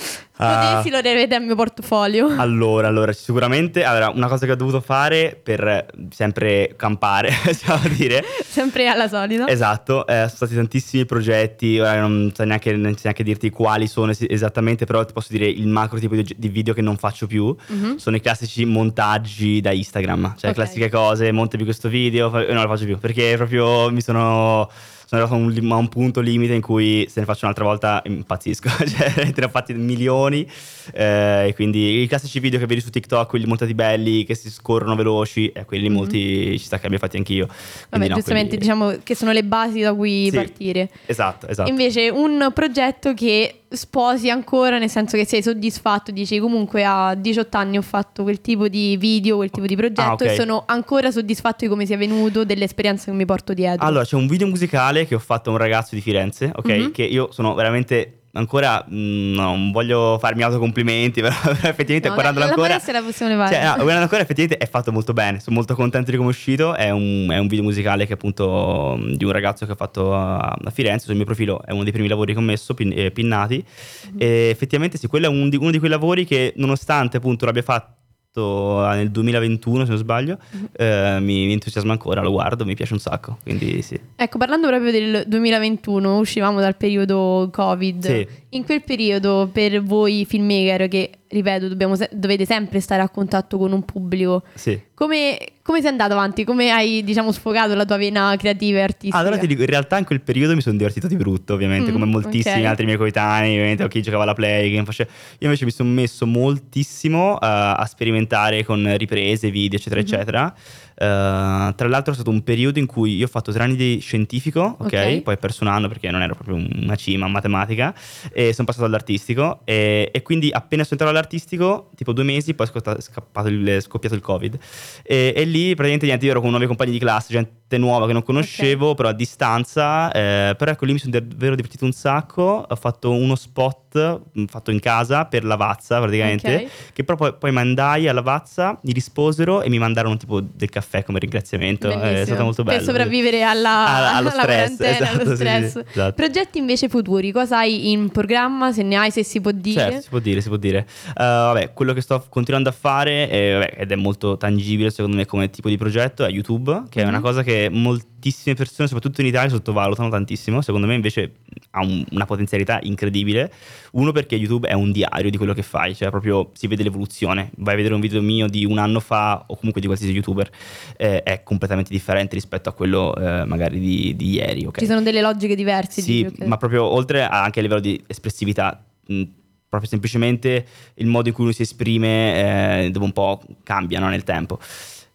[0.44, 0.78] Ah.
[0.78, 2.34] potessi lo rivedere al mio portfolio.
[2.36, 7.82] Allora, allora, sicuramente allora, una cosa che ho dovuto fare per eh, sempre campare, possiamo
[7.96, 8.24] dire.
[8.44, 9.48] Sempre alla solita.
[9.48, 13.86] Esatto, eh, sono stati tantissimi progetti, ora non so neanche, non so neanche dirti quali
[13.86, 16.98] sono es- esattamente, però ti posso dire il macro tipo di, di video che non
[16.98, 17.98] faccio più Mhm.
[17.98, 20.56] sono i classici montaggi da Instagram, cioè Ok.
[20.56, 24.68] classiche cose, monta più questo video, e non lo faccio più, perché proprio mi sono...
[25.12, 28.02] Sono arrivato a un, a un punto limite in cui se ne faccio un'altra volta
[28.06, 30.50] impazzisco, cioè ne ho fatti milioni
[30.94, 34.50] eh, e quindi i classici video che vedi su TikTok, quelli montati belli, che si
[34.50, 37.48] scorrono veloci, e quelli molti ci sta che abbia fatti anch'io.
[37.90, 40.32] Vabbè, no, giustamente quelli- diciamo che sono le basi da cui Sì.
[40.32, 40.90] partire.
[41.06, 41.70] Esatto, esatto.
[41.70, 47.58] Invece un progetto che sposi ancora, nel senso che sei soddisfatto, dici comunque a 18
[47.58, 50.22] anni ho fatto quel tipo di video, quel tipo di progetto Ah, ok.
[50.24, 53.86] e sono ancora soddisfatto di come sia venuto, dell'esperienza che mi porto dietro.
[53.86, 56.68] Allora, c'è un video musicale che ho fatto a un ragazzo di Firenze, ok?
[56.70, 56.92] Mhm.
[56.92, 58.96] Che io sono veramente ancora mh,
[59.34, 63.54] non voglio farmi autocomplimenti, però, però effettivamente No, guardandolo la, ancora la possiamo levare.
[63.56, 66.32] Cioè, no, guardando ancora effettivamente è fatto molto bene, sono molto contento di come è
[66.32, 69.76] uscito, è un, è un video musicale che appunto mh, di un ragazzo che ho
[69.76, 72.74] fatto a, a Firenze, sul mio profilo è uno dei primi lavori che ho messo,
[72.74, 73.64] pin- eh, pinnati,
[74.12, 74.16] Mhm.
[74.18, 78.00] e effettivamente sì, quello è un uno di quei lavori che nonostante appunto l'abbia fatto
[78.34, 80.68] nel 2021 se non sbaglio, Mhm.
[80.74, 84.00] eh, mi, mi entusiasma ancora, lo guardo, mi piace un sacco, quindi sì.
[84.16, 88.06] Ecco, parlando proprio del 2021, uscivamo dal periodo Covid.
[88.06, 88.28] Sì.
[88.52, 93.72] In quel periodo, per voi filmmaker, che ripeto, dobbiamo dovete sempre stare a contatto con
[93.74, 94.80] un pubblico, Sì.
[94.94, 95.38] come,
[95.72, 96.44] come sei andato avanti?
[96.44, 99.18] Come hai, diciamo, sfogato la tua vena creativa e artistica?
[99.18, 101.94] Allora ti dico, in realtà in quel periodo mi sono divertito di brutto, ovviamente, Mm,
[101.94, 102.66] come moltissimi ok.
[102.70, 105.10] altri miei coetanei, ovviamente, o chi giocava alla play, che faceva...
[105.12, 110.08] Io invece mi sono messo moltissimo eh, a sperimentare con riprese, video, eccetera, Mhm.
[110.08, 110.54] eccetera.
[111.02, 113.98] Eh, tra l'altro è stato un periodo in cui io ho fatto tre anni di
[114.00, 114.86] scientifico, ok?
[114.94, 115.22] Ok.
[115.24, 117.94] Poi ho perso un anno perché non ero proprio una cima in matematica
[118.32, 122.68] e sono passato all'artistico e, e quindi appena sono entrato all'artistico, tipo due mesi, poi
[122.68, 124.58] è scappato il- scoppiato il covid
[125.04, 128.14] e, e lì praticamente niente, io ero con nuovi compagni di classe, gente nuova che
[128.14, 130.12] non conoscevo, però a distanza.
[130.12, 132.66] eh, però ecco, lì mi sono davvero divertito un sacco.
[132.70, 136.56] Ho fatto uno spot mh, fatto in casa per Lavazza praticamente.
[136.56, 136.94] Ok.
[136.94, 141.04] Che però poi, poi mandai a Lavazza, gli risposero e mi mandarono tipo del caffè
[141.04, 141.90] come ringraziamento.
[141.90, 142.26] Eh, È Bellissimo.
[142.26, 142.78] stato molto bello.
[142.78, 145.72] Per sopravvivere alla, Alla- allo alla stress, esatto, allo sì, stress.
[145.72, 146.14] sì, esatto.
[146.14, 149.80] Progetti invece futuri, cosa hai in programma, se ne hai, se si può dire?
[149.82, 150.80] Certo, si può dire, si può dire.
[151.10, 155.18] Eh, vabbè, quello che sto continuando a fare, eh, vabbè, ed è molto tangibile secondo
[155.18, 157.24] me come tipo di progetto, è YouTube, che è una Mhm.
[157.24, 160.62] cosa che moltissime persone, soprattutto in Italia, sottovalutano tantissimo.
[160.62, 161.34] Secondo me invece
[161.72, 163.52] ha un- una potenzialità incredibile.
[163.94, 167.52] Uno perché YouTube è un diario di quello che fai, cioè proprio si vede l'evoluzione.
[167.58, 170.50] Vai a vedere un video mio di un anno fa o comunque di qualsiasi YouTuber,
[170.98, 174.66] eh, è completamente differente rispetto a quello eh, magari di, di ieri.
[174.66, 174.80] ok?
[174.80, 176.02] Ci sono delle logiche diverse.
[176.02, 176.46] Sì, ok.
[176.46, 179.24] ma proprio oltre a- anche a livello di espressività, mh,
[179.70, 184.10] proprio semplicemente il modo in cui uno si esprime eh, dopo un po' cambia no,
[184.10, 184.60] nel tempo.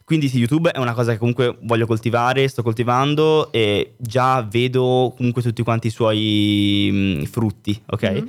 [0.07, 5.13] Quindi sì, YouTube è una cosa che comunque voglio coltivare, sto coltivando e già vedo
[5.17, 8.03] comunque tutti quanti i suoi mh, frutti, ok?
[8.13, 8.29] Mhm.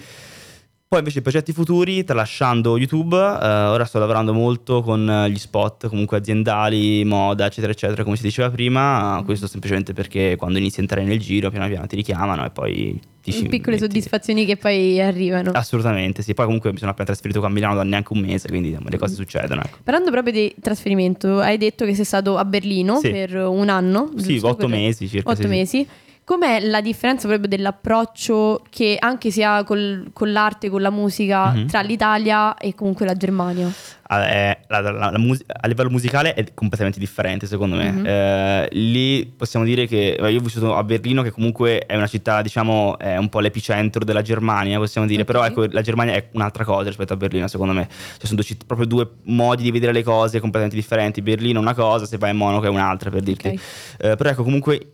[0.89, 5.37] Poi invece i progetti futuri, tralasciando YouTube, eh, ora sto lavorando molto con eh, gli
[5.37, 9.21] spot comunque aziendali, moda, eccetera, eccetera, come si diceva prima.
[9.25, 12.97] Questo semplicemente perché quando inizi a entrare nel giro, piano piano ti richiamano e poi
[13.21, 15.51] ti ci Piccole metti- soddisfazioni che poi arrivano.
[15.51, 16.33] Assolutamente, sì.
[16.33, 18.89] Poi comunque mi sono appena trasferito qua a Milano da neanche un mese, quindi insomma,
[18.89, 19.59] le cose succedono.
[19.65, 19.79] Ecco.
[19.83, 23.09] Parlando proprio di trasferimento, hai detto che sei stato a Berlino Sì.
[23.11, 24.09] per un anno.
[24.15, 25.31] Sì, otto Per- mesi circa.
[25.31, 25.87] Otto sì, sì.
[26.27, 31.67] Com'è la differenza proprio dell'approccio che anche sia col- con l'arte, con la musica, Mhm.
[31.67, 33.71] tra l'Italia e comunque la Germania?
[34.09, 37.91] Ah, è- la- la- la mus- a livello musicale è completamente differente secondo me.
[37.91, 38.05] Mhm.
[38.05, 42.07] Eh, lì possiamo dire che eh, io ho vissuto a Berlino che comunque è una
[42.07, 45.27] città, diciamo, è un po' l'epicentro della Germania, possiamo dire, Ok.
[45.27, 47.87] però ecco, la Germania è un'altra cosa rispetto a Berlino secondo me.
[47.87, 51.21] Cioè, sono due citt- proprio due modi di vedere le cose completamente differenti.
[51.21, 53.47] Berlino è una cosa, se vai a Monaco è un'altra per dirti.
[53.47, 53.53] Ok.
[53.99, 54.87] Eh, però ecco, comunque,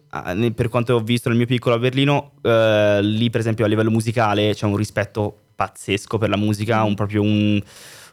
[0.56, 3.90] per quanto ho visto nel mio piccolo a Berlino, eh, lì per esempio a livello
[3.92, 7.62] musicale c'è un rispetto pazzesco per la musica, un, proprio un,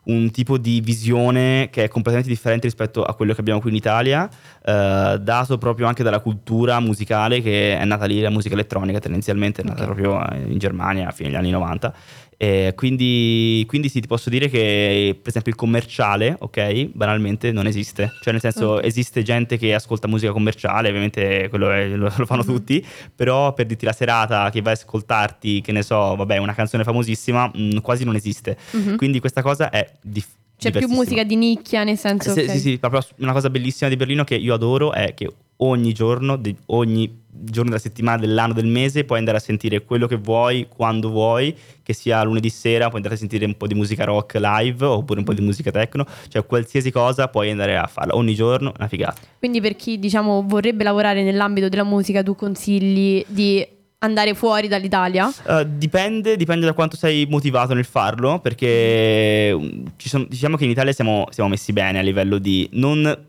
[0.05, 3.77] un tipo di visione che è completamente differente rispetto a quello che abbiamo qui in
[3.77, 4.29] Italia,
[4.65, 9.63] eh, dato proprio anche dalla cultura musicale che è nata lì, la musica elettronica tendenzialmente
[9.63, 9.95] è nata Ok.
[9.95, 11.95] proprio in Germania a fine degli anni 90.
[12.43, 17.67] Eh, quindi, quindi sì, ti posso dire che per esempio il commerciale, ok, banalmente non
[17.67, 18.11] esiste.
[18.23, 18.85] Cioè nel senso Ok.
[18.87, 22.49] esiste gente che ascolta musica commerciale, ovviamente quello è- lo, lo fanno Mhm.
[22.55, 22.83] tutti,
[23.15, 26.83] però per dirti la serata che vai a ascoltarti, che ne so, vabbè, una canzone
[26.83, 28.57] famosissima, mh, quasi non esiste.
[28.71, 28.97] Mhm.
[28.97, 32.51] Quindi questa cosa è dif- C'è più musica di nicchia, nel senso Sì, ok.
[32.53, 35.31] sì, sì, proprio una cosa bellissima di Berlino che io adoro è che
[35.63, 40.07] ogni giorno, di- ogni giorno della settimana, dell'anno, del mese puoi andare a sentire quello
[40.07, 43.75] che vuoi, quando vuoi, che sia lunedì sera, puoi andare a sentire un po' di
[43.75, 47.87] musica rock live oppure un po' di musica techno, cioè qualsiasi cosa puoi andare a
[47.87, 49.21] farla ogni giorno, una figata.
[49.39, 53.67] Quindi per chi diciamo vorrebbe lavorare nell'ambito della musica, tu consigli di
[54.03, 55.27] andare fuori dall'Italia?
[55.27, 59.57] Uh, dipende, dipende da quanto sei motivato nel farlo, perché
[59.97, 63.29] ci sono- diciamo che in Italia siamo, siamo messi bene a livello di non-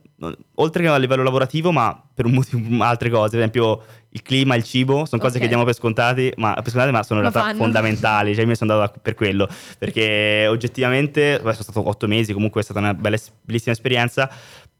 [0.55, 4.55] oltre che a livello lavorativo, ma per un motivo, altre cose, per esempio il clima,
[4.55, 5.41] il cibo, sono cose Ok.
[5.43, 8.33] che diamo per scontate, ma, per scontate, ma sono in realtà fondamentali.
[8.33, 12.61] Cioè, io mi sono andato per quello, perché oggettivamente, beh, sono stato otto mesi, comunque
[12.61, 14.29] è stata una bella, bellissima esperienza.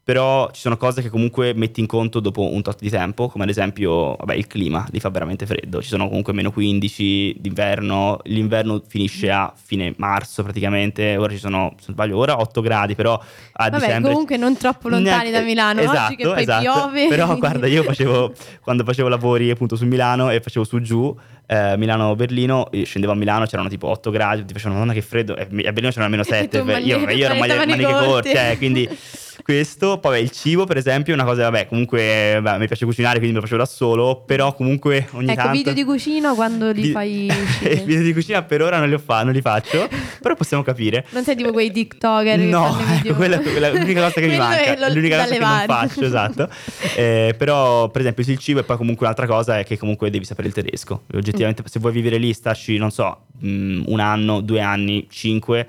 [0.04, 3.44] Però ci sono cose che comunque metti in conto dopo un tot di tempo, come
[3.44, 8.18] ad esempio vabbè, il clima, lì fa veramente freddo, ci sono comunque meno 15 d'inverno,
[8.24, 12.96] l'inverno finisce a fine marzo praticamente, ora ci sono, se non sbaglio, ora 8 gradi,
[12.96, 14.10] però a Vabbè, dicembre...
[14.10, 16.62] comunque non troppo lontani Neanche- da Milano, esatto, oggi che poi esatto.
[16.62, 17.08] piove.
[17.08, 21.76] Però guarda, io facevo, quando facevo lavori appunto su Milano e facevo su giù, eh,
[21.76, 25.46] Milano-Berlino, scendevo a Milano, c'erano tipo 8 gradi, ti facevano, madonna che freddo, e a
[25.46, 28.04] Berlino c'erano almeno 7, tu io, io ero maglie- maniche maniche corte.
[28.06, 28.88] corte, cioè, quindi
[29.42, 32.84] questo, poi vabbè, il cibo per esempio è una cosa, vabbè, comunque vabbè, mi piace
[32.84, 35.52] cucinare, quindi me lo facevo da solo, però comunque ogni Ecco, tanto...
[35.52, 37.26] video di cucina quando li Di- fai
[37.62, 39.88] I video di cucina per ora non li, fa- non li faccio,
[40.20, 41.04] però possiamo capire.
[41.10, 44.78] Non sei tipo quei TikToker No, ecco, quella, quella è l'unica cosa che mi manca,
[44.78, 45.66] lo- l'unica cosa che non levare.
[45.66, 46.48] faccio, esatto.
[46.96, 50.24] Eh, però, per esempio, il cibo e poi comunque un'altra cosa è che comunque devi
[50.24, 51.02] sapere il tedesco.
[51.14, 55.66] Oggettivamente, se vuoi vivere lì, starci, non so, mh, un anno, due anni, cinque,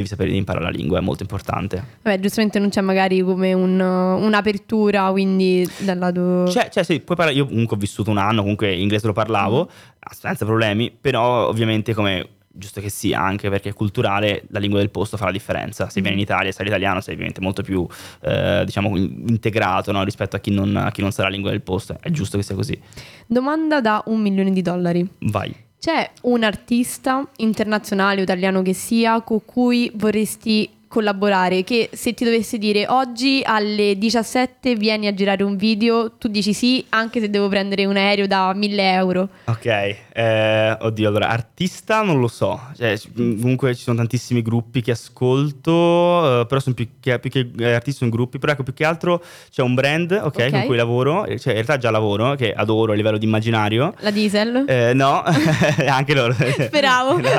[0.00, 1.82] devi sapere di imparare la lingua, è molto importante.
[2.02, 6.48] Vabbè, giustamente non c'è magari come un- un'apertura, quindi dal lato...
[6.48, 9.70] Cioè, cioè, sì, puoi parlare, io comunque ho vissuto un anno, comunque inglese lo parlavo,
[10.10, 15.16] senza problemi, però ovviamente come giusto che sia, anche perché culturale, la lingua del posto
[15.16, 15.88] fa la differenza.
[15.88, 17.86] Se vieni in Italia e sai l'italiano, sei ovviamente molto più,
[18.22, 21.50] eh, diciamo, in- integrato no, rispetto a chi, non, a chi non sa la lingua
[21.50, 21.96] del posto.
[22.00, 22.78] È giusto che sia così.
[23.26, 25.08] Domanda da un milione di dollari.
[25.20, 25.54] Vai.
[25.80, 32.22] C'è un artista internazionale o italiano che sia con cui vorresti collaborare, che se ti
[32.22, 37.30] dovessi dire oggi alle 17 vieni a girare un video, tu dici sì, anche se
[37.30, 39.28] devo prendere un aereo da 1000 euro.
[39.46, 44.82] Ok, eh, oddio, allora, artista non lo so, cioè, c- comunque ci sono tantissimi gruppi
[44.82, 48.62] che ascolto, eh, però sono più che, più che eh, artisti sono gruppi, però ecco
[48.62, 50.50] più che altro c'è un brand, ok, Ok.
[50.50, 53.94] con cui lavoro, cioè in realtà già lavoro, che adoro a livello di immaginario.
[54.00, 54.64] La diesel?
[54.66, 55.22] Eh, no,
[55.88, 56.34] anche loro.
[56.34, 57.16] Speravo.
[57.20, 57.30] no,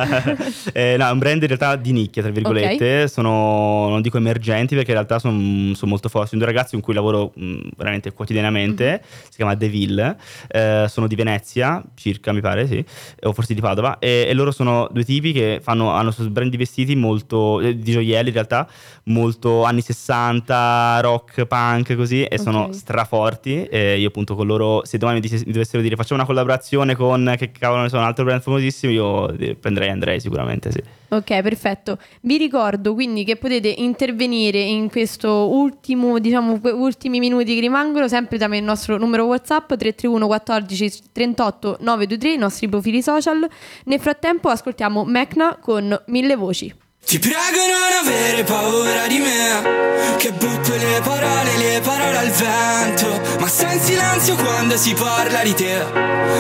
[0.74, 3.08] eh, no, è un brand in realtà di nicchia, tra virgolette.
[3.08, 6.30] Sono, non dico emergenti perché in realtà sono molto forti.
[6.30, 9.04] Sono due ragazzi con cui lavoro mh, veramente quotidianamente.
[9.30, 10.18] Si chiama Deville.
[10.48, 12.86] Eh, sono di Venezia, circa mi pare, sì.
[13.28, 14.00] O forse di Padova.
[14.00, 17.60] E, e loro sono due tipi che fanno, hanno brand di vestiti molto.
[17.62, 18.68] eh, di gioielli in realtà,
[19.06, 22.24] molto anni 60, rock, punk, così.
[22.24, 22.74] E sono Ok.
[22.76, 23.64] straforti.
[23.66, 26.96] E io appunto con loro, se domani mi, dice- mi dovessero dire facciamo una collaborazione
[26.96, 30.82] con che cavolo ne so, un altro brand famosissimo, io eh, prenderei Andrei sicuramente, sì.
[31.14, 31.98] Ok, perfetto.
[32.22, 38.38] Vi ricordo quindi che potete intervenire in questo ultimo, diciamo, ultimi minuti che rimangono sempre
[38.38, 43.46] tramite il nostro numero WhatsApp 331 14 38 923, i nostri profili social.
[43.86, 46.81] Nel frattempo ascoltiamo Mecna con Mille Voci.
[47.06, 53.22] Ti prego non avere paura di me Che butto le parole, le parole al vento
[53.40, 55.84] Ma stai in silenzio quando si parla di te.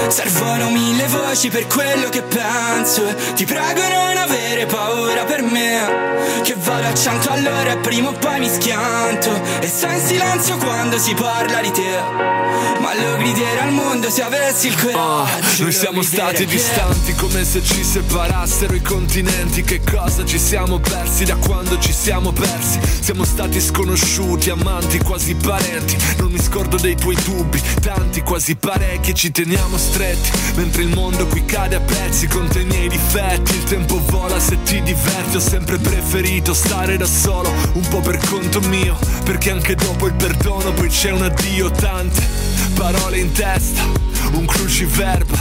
[0.07, 3.03] Servono mille voci per quello che penso
[3.35, 8.13] Ti prego non avere paura per me Che vado a cento all'ora e prima o
[8.13, 12.39] poi mi schianto E stai in silenzio quando si parla di te.
[12.79, 17.15] Ma lo griderò al mondo se avessi il coraggio lo noi siamo stati griderei distanti
[17.15, 22.33] come se ci separassero i continenti Che cosa ci siamo persi da quando ci siamo
[22.33, 22.77] persi.
[22.99, 25.95] Siamo stati sconosciuti, amanti, quasi parenti.
[26.17, 31.25] Non mi scordo dei tuoi dubbi, tanti, quasi parecchi Ci teniamo stretti, mentre il mondo
[31.27, 35.37] qui cade a pezzi Con te i miei difetti, il tempo vola se ti diverti
[35.37, 40.13] Ho sempre preferito stare da solo, un po' per conto mio Perché anche dopo il
[40.13, 41.71] perdono poi c'è un addio.
[41.71, 42.27] Tante
[42.75, 44.01] parole in testa
[44.33, 45.37] un cruciverba,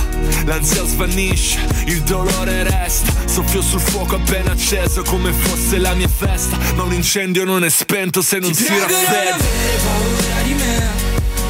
[0.46, 6.56] l'ansia svanisce, il dolore resta, soffio sul fuoco appena acceso come fosse la mia festa,
[6.74, 9.34] ma un incendio non è spento se non Ti si raffredda.
[9.34, 10.88] avere paura di me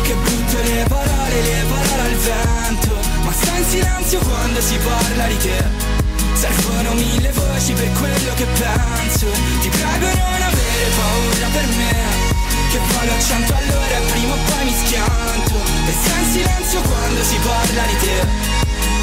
[0.02, 2.94] Che butto le parole, le parole al vento.
[3.24, 5.64] Ma stai in silenzio quando si parla di te.
[6.34, 9.26] Servono mille voci per quello che penso.
[9.60, 11.94] Ti prego non avere paura per me
[12.70, 15.54] Che vado a cento all'ora e prima o poi mi schianto.
[15.86, 18.59] E stai in silenzio quando si parla di te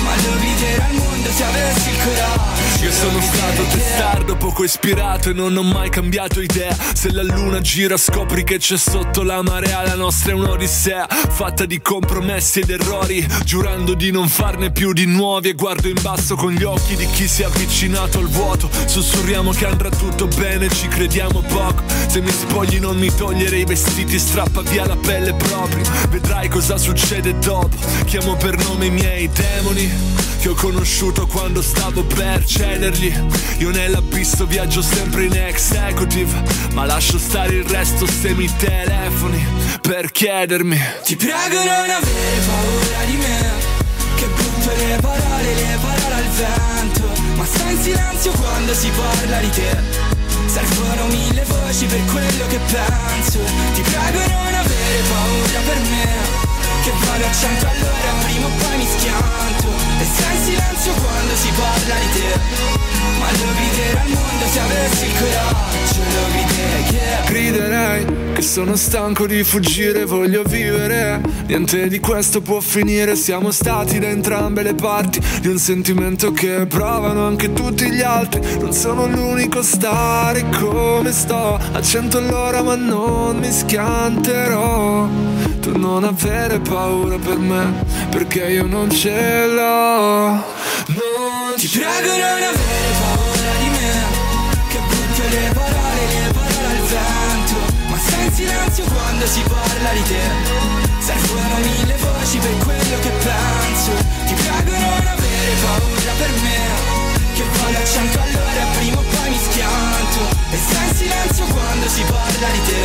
[0.07, 2.57] Ma lo al mondo se avessi il coraggio.
[2.83, 6.73] Io sono stato testardo, poco ispirato e non ho mai cambiato idea.
[6.93, 9.83] Se la luna gira scopri che c'è sotto la marea.
[9.83, 13.27] La nostra è un'odissea fatta di compromessi ed errori.
[13.43, 17.07] Giurando di non farne più di nuovi E guardo in basso con gli occhi di
[17.07, 18.69] chi si è avvicinato al vuoto.
[18.85, 21.83] Sussurriamo che andrà tutto bene, ci crediamo poco.
[22.07, 25.83] Se mi spogli non mi togliere i vestiti Strappa via la pelle proprio.
[26.09, 27.75] Vedrai cosa succede dopo.
[28.05, 29.96] Chiamo per nome i miei demoni
[30.47, 33.13] che ho conosciuto quando stavo per cedergli
[33.57, 36.31] Io nell'abisso viaggio sempre in executive
[36.71, 39.45] Ma lascio stare il resto se mi telefoni
[39.81, 40.79] Per chiedermi.
[41.03, 43.51] Ti prego non avere paura di me
[44.15, 49.39] Che butto le parole, le parole al vento Ma stai in silenzio quando si parla
[49.39, 50.15] di te.
[50.47, 53.39] Servono mille voci per quello che penso.
[53.73, 56.07] Ti prego non avere paura per me
[56.83, 57.96] Che vado a cento all'ora
[58.47, 59.67] prima o poi mi schianto
[59.99, 62.39] E stai in silenzio quando si parla di te
[63.19, 68.75] Ma lo griderò al mondo se avessi il coraggio Lo griderei che Griderei che sono
[68.75, 71.19] stanco di fuggire, voglio vivere.
[71.47, 76.67] Niente di questo può finire, siamo stati da entrambe le parti di un sentimento che
[76.67, 78.59] provano anche tutti gli altri.
[78.59, 85.36] Non sono l'unico a stare come sto, a cento all'ora ma non mi schianterò.
[85.67, 90.31] Tu non avere paura per me, perché io non ce l'ho.
[90.95, 93.91] Non Ti prego non avere paura di me
[94.71, 97.59] Che butto le parole, le parole al vento.
[97.89, 100.23] Ma stai in silenzio quando si parla di te.
[100.99, 103.91] Servono mille voci per quello che penso.
[104.25, 106.59] Ti prego non avere paura per me
[107.35, 110.19] Che vado a cento all'ora e prima o poi mi schianto.
[110.49, 112.83] E stai silenzio quando si parla di te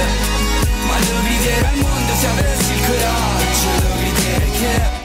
[0.87, 5.01] Ma lo griderò al mondo se avessi il coraggio Lo griderei che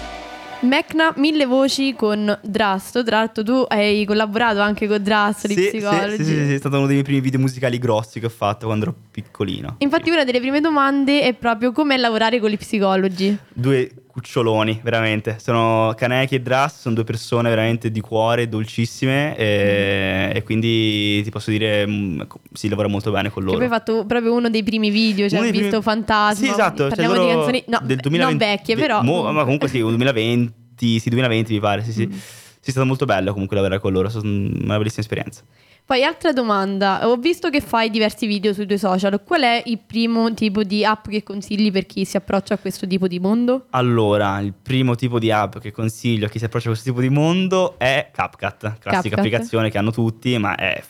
[0.59, 3.03] Mecna, Mille Voci con Drasto.
[3.03, 6.15] Tra l'altro tu hai collaborato anche con Drasto di Sì, sì, psicologi.
[6.17, 8.65] sì, sì, sì, è stato uno dei miei primi video musicali grossi che ho fatto
[8.65, 9.75] quando ero piccolino.
[9.77, 13.37] Infatti una delle prime domande è proprio com'è lavorare con gli psicologi.
[13.53, 15.37] Due cuccioloni, veramente.
[15.39, 21.29] Sono Kaneki e Dras, sono due persone veramente di cuore, dolcissime e, e quindi ti
[21.29, 23.57] posso dire mm, si lavora molto bene con Che loro.
[23.59, 26.45] poi hai fatto proprio uno dei primi video, cioè dei visto primi- Fantasma.
[26.45, 26.77] Sì, esatto.
[26.77, 29.01] cioè Parliamo loro di canzoni no, del beh, 2020 non vecchie, però.
[29.03, 32.07] mo- ma comunque sì, 2020, sì, 2020 mi pare, sì, sì.
[32.07, 32.11] Mm.
[32.11, 35.43] Sì, è stato molto bello comunque lavorare con loro, è stata una bellissima esperienza.
[35.87, 39.79] Poi altra domanda, ho visto che fai diversi video sui tuoi social, qual è il
[39.79, 43.67] primo tipo di app che consigli per chi si approccia a questo tipo di mondo?
[43.69, 46.99] Allora, il primo tipo di app che consiglio a chi si approccia a questo tipo
[46.99, 49.13] di mondo è CapCut, classica CapCut.
[49.13, 50.83] applicazione che hanno tutti, ma è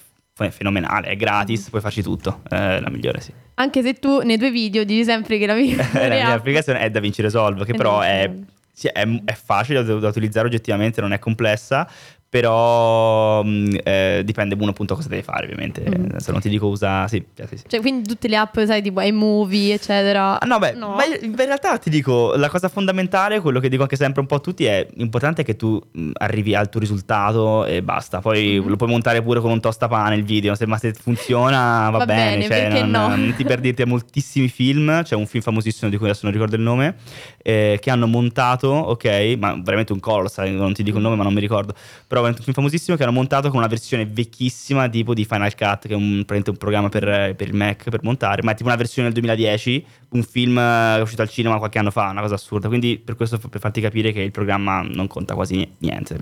[0.50, 3.32] fenomenale, è gratis, puoi farci tutto, è la migliore, sì.
[3.54, 6.90] Anche se tu nei tuoi video dici sempre che la mia, la mia applicazione è
[6.90, 8.32] DaVinci Resolve, che È però è,
[8.74, 11.88] sì, è- è facile da, da utilizzare oggettivamente, non è complessa,
[12.30, 16.18] però mh, eh, dipende uno appunto cosa devi fare ovviamente, Mm.
[16.18, 17.64] se non ti dico usa, sì, sì, sì.
[17.68, 20.40] Cioè, quindi tutte le app, sai, tipo iMovie, eccetera.
[20.40, 23.96] Ah, No, beh, ma in realtà ti dico, la cosa fondamentale, quello che dico anche
[23.96, 27.82] sempre un po' a tutti è importante che tu mh, arrivi al tuo risultato e
[27.82, 28.20] basta.
[28.20, 28.68] Poi Mhm.
[28.68, 32.06] lo puoi montare pure con un tostapane il video, se, ma se funziona va, Va
[32.06, 32.30] bene.
[32.32, 33.16] bene, cioè, perché non, no?
[33.16, 36.56] non ti per dirti moltissimi film, c'è un film famosissimo di cui adesso non ricordo
[36.56, 36.96] il nome,
[37.42, 41.24] eh, che hanno montato, ok, ma veramente un colossal, non ti dico il nome ma
[41.24, 41.74] non mi ricordo,
[42.08, 45.56] però veramente un film famosissimo che hanno montato con una versione vecchissima tipo di Final
[45.56, 48.56] Cut, che è un, praticamente un programma per, per il Mac per montare, ma è
[48.56, 52.10] tipo una versione del 2010, un film eh, è uscito al cinema qualche anno fa,
[52.10, 52.68] una cosa assurda.
[52.68, 56.18] Quindi per questo per farti capire che il programma non conta quasi ni- niente.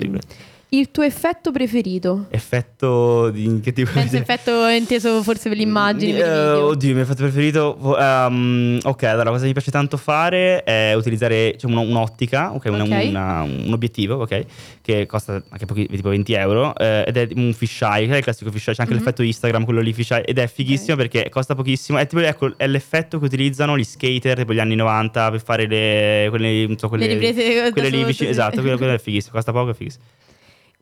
[0.76, 2.26] Il tuo effetto preferito?
[2.32, 5.64] Effetto di che tipo Penso effetto inteso forse per Eh,
[5.94, 6.66] video.
[6.66, 7.98] oddio, il mio effetto preferito.
[7.98, 13.06] ehm, ok, allora, cosa mi piace tanto fare è utilizzare una- un'ottica, ok, una- Ok.
[13.08, 14.46] una- un obiettivo, ok,
[14.82, 18.24] che costa anche pochi, tipo 20 euro, eh, ed è un fisheye, che è il
[18.24, 19.00] classico fisheye, c'è anche Mhm.
[19.00, 22.00] l'effetto Instagram, quello lì fisheye, ed è fighissimo perché costa pochissimo.
[22.00, 25.68] È tipo ecco, è l'effetto che utilizzano gli skater tipo gli anni 90 per fare
[25.68, 29.34] le, quelle, non so, quelle, Le riprese quelle lì vicino- esatto, quello, quello è fighissimo,
[29.36, 30.04] costa poco, è fighissimo.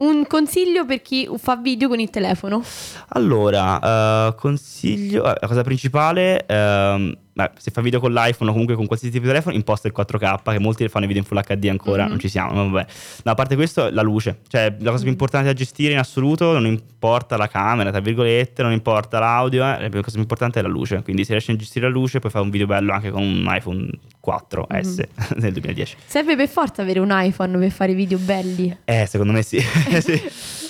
[0.03, 2.61] Un consiglio per chi fa video con il telefono?
[3.09, 8.51] Allora, eh, consiglio, eh, la cosa principale, ehm, beh, se fa video con l'iPhone o
[8.53, 11.27] comunque con qualsiasi tipo di telefono, imposta il 4K, che molti fanno i video in
[11.27, 12.09] Full HD ancora, Mhm.
[12.09, 12.85] non ci siamo, vabbè.
[13.23, 16.51] No, a parte questo, la luce, cioè la cosa più importante da gestire in assoluto,
[16.53, 20.61] non importa la camera, tra virgolette, non importa l'audio, eh, la cosa più importante è
[20.61, 23.09] la luce, quindi se riesci a gestire la luce puoi fare un video bello anche
[23.11, 23.89] con un iPhone
[24.25, 25.03] 4S
[25.37, 25.95] nel 2010.
[26.05, 28.75] Serve per forza avere un iPhone per fare video belli.
[28.85, 29.59] Eh, secondo me sì.
[30.03, 30.21] Sì.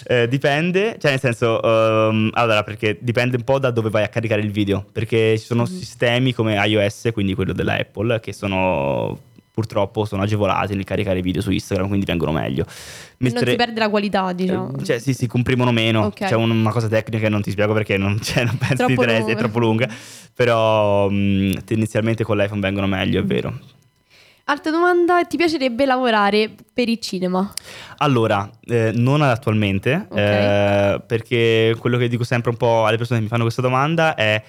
[0.05, 4.07] Eh, dipende, cioè nel senso, ehm, allora perché dipende un po' da dove vai a
[4.09, 9.19] caricare il video, perché ci sono sistemi come iOS, quindi quello della Apple, che sono
[9.53, 12.65] purtroppo sono agevolati nel caricare video su Instagram, quindi vengono meglio.
[12.65, 14.75] Non Mentre- si perde la qualità, diciamo.
[14.79, 16.05] eh, Cioè, sì, si comprimono meno.
[16.05, 16.25] Ok.
[16.25, 18.93] C'è un- una cosa tecnica che non ti spiego perché non, cioè, non penso ti
[18.95, 19.87] Troppo interessi, è troppo lunga.
[20.33, 23.59] Però mh, tendenzialmente con l'iPhone vengono meglio, è vero.
[24.45, 27.49] Altra domanda, ti piacerebbe lavorare per il cinema?
[27.99, 30.17] Allora, eh, non attualmente, Ok.
[30.17, 34.15] eh, perché quello che dico sempre un po' alle persone che mi fanno questa domanda
[34.15, 34.43] è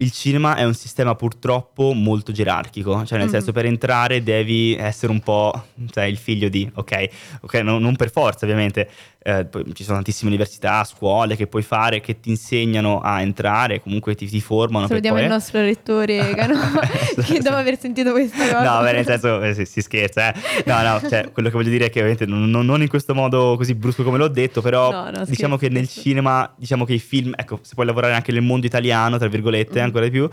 [0.00, 3.32] il cinema è un sistema purtroppo molto gerarchico, cioè nel Mhm.
[3.32, 5.52] senso per entrare devi essere un po'
[5.90, 7.08] sai, il figlio di, ok,
[7.40, 8.88] ok, non, non per forza ovviamente,
[9.20, 14.14] eh, ci sono tantissime università, scuole che puoi fare che ti insegnano a entrare, comunque
[14.14, 14.86] ti, ti formano.
[14.86, 16.80] Salutiamo poi- il nostro rettore Canova,
[17.26, 18.76] che dopo aver sentito questa cosa.
[18.76, 20.62] No, beh, nel senso, eh, si, si scherza, eh.
[20.64, 23.56] No, no, cioè, quello che voglio dire è che ovviamente non, non- in questo modo
[23.56, 26.92] così brusco come l'ho detto, però No, no, diciamo scherzo, che nel cinema, diciamo che
[26.94, 29.94] i film, ecco, se puoi lavorare anche nel mondo italiano, tra virgolette, Mm.
[29.94, 30.28] ancora di più.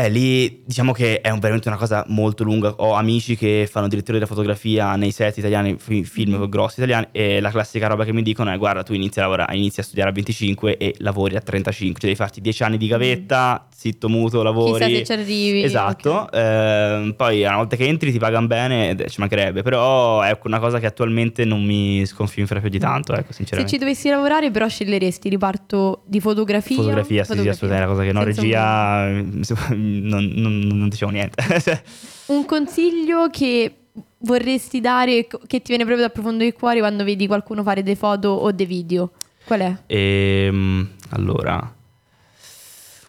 [0.00, 2.72] Eh, lì diciamo che è un- veramente una cosa molto lunga.
[2.76, 7.40] Ho amici che fanno direttori della fotografia nei set italiani, fi- film grossi italiani, e
[7.40, 10.10] la classica roba che mi dicono è: guarda, tu inizi a lavorare, inizi a studiare
[10.10, 14.44] a 25 e lavori a 35, cioè devi farti 10 anni di gavetta, zitto, muto,
[14.44, 14.84] lavori.
[14.84, 15.62] Chissà se ci arrivi.
[15.64, 16.28] Esatto, ok.
[16.36, 20.78] ehm, poi una volta che entri ti pagano bene, ci mancherebbe, però è una cosa
[20.78, 23.72] che attualmente non mi sconfinfera più di tanto, ecco, Se sinceramente.
[23.74, 26.76] ci dovessi lavorare, però sceglieresti riparto di fotografia.
[26.76, 31.10] Fotografia, sì, sì, assolutamente, è una cosa che no, Senza regia, non, non- non dicevo
[31.10, 31.42] niente.
[31.48, 31.80] un-
[32.38, 33.74] Un consiglio che
[34.18, 37.96] vorresti dare, che ti viene proprio dal profondo del cuore quando vedi qualcuno fare dei
[37.96, 39.12] foto o dei video?
[39.44, 39.74] Qual è?
[39.86, 41.74] Ehm, allora,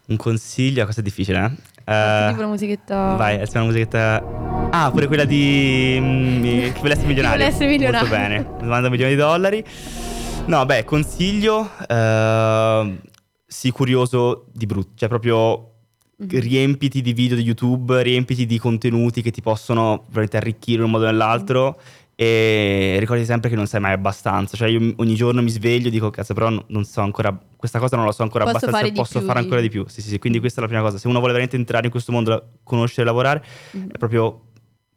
[0.06, 1.68] un consiglio, cosa è difficile, eh?
[1.92, 3.14] Eh, tipo la musichetta.
[3.16, 4.68] Vai, alziamo una musichetta.
[4.70, 5.98] Ah, pure quella di.
[6.00, 7.36] mm, Chi vuole essere milionario.
[7.38, 8.08] vuole essere milionario.
[8.08, 8.46] Molto bene.
[8.62, 9.64] 90 milioni di dollari.
[10.46, 11.70] No, beh, consiglio.
[11.86, 12.98] eh,
[13.46, 14.92] sii curioso di brutto.
[14.94, 15.69] Cioè, proprio.
[16.20, 16.38] Mhm.
[16.40, 20.90] Riempiti di video di YouTube, riempiti di contenuti che ti possono veramente arricchire in un
[20.90, 21.80] modo o nell'altro.
[22.14, 24.54] E ricordi sempre che non sai mai abbastanza.
[24.54, 27.34] Cioè, io ogni giorno mi sveglio e dico, cazzo, però non- so ancora.
[27.56, 28.78] Questa cosa non la so ancora Posso abbastanza.
[28.80, 29.86] fare di posso fare ancora di- più.
[29.88, 30.18] Sì, sì, sì.
[30.18, 30.98] Quindi questa è la prima cosa.
[30.98, 33.42] Se uno vuole veramente entrare in questo mondo, conoscere e lavorare,
[33.72, 33.88] Mhm.
[33.92, 34.42] è proprio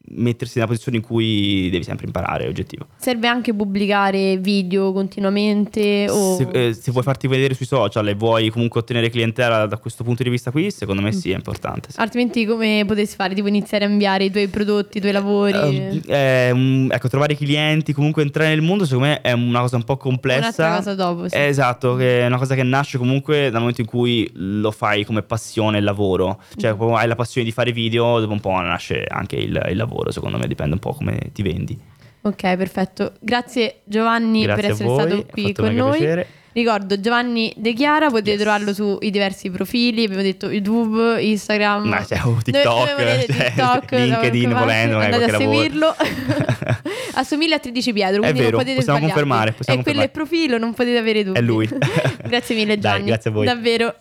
[0.06, 2.86] mettersi nella posizione in cui devi sempre imparare, è oggettivo.
[2.96, 6.36] Serve anche pubblicare video continuamente o...
[6.36, 10.04] Se, eh, se vuoi farti vedere sui social e vuoi comunque ottenere clientela da questo
[10.04, 11.90] punto di vista qui, secondo me sì, è importante.
[11.90, 12.00] sì.
[12.00, 13.34] Altrimenti come potresti fare?
[13.34, 15.52] Tipo iniziare a inviare i tuoi prodotti, i tuoi lavori?
[15.54, 19.76] Ehm, eh, mm, ecco, trovare clienti, comunque entrare nel mondo, secondo me è una cosa
[19.76, 20.38] un po' complessa.
[20.66, 21.34] Un'altra cosa dopo, sì.
[21.36, 25.04] Eh, esatto, che è una cosa che nasce comunque dal momento in cui lo fai
[25.04, 26.40] come passione, il lavoro.
[26.56, 26.94] Cioè, Mm.
[26.94, 30.38] hai la passione di fare video, dopo un po' nasce anche il, il lavoro, secondo
[30.38, 31.78] me, dipende un po' come ti vendi.
[32.22, 33.12] Ok, perfetto.
[33.20, 35.98] Grazie Giovanni Grazie per a essere voi, stato qui con noi.
[35.98, 36.26] piacere.
[36.54, 38.40] Ricordo Giovanni De Chiara, potete Yes.
[38.40, 44.04] trovarlo sui diversi profili, abbiamo detto YouTube, Instagram, Ma c'è oh, TikTok, cioè, TikTok, da
[44.04, 45.96] LinkedIn, volendo, magari andate a seguirlo.
[47.14, 50.04] Assomiglia a 13 Pietro, È quindi vero, non potete possiamo confermare, possiamo e quello è
[50.04, 51.38] il profilo, non potete avere dubbi.
[51.38, 51.68] È lui.
[52.24, 53.06] grazie mille Dai, Gianni.
[53.06, 53.46] grazie a voi.
[53.46, 53.96] Davvero.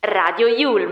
[0.00, 0.90] Radio Yulm.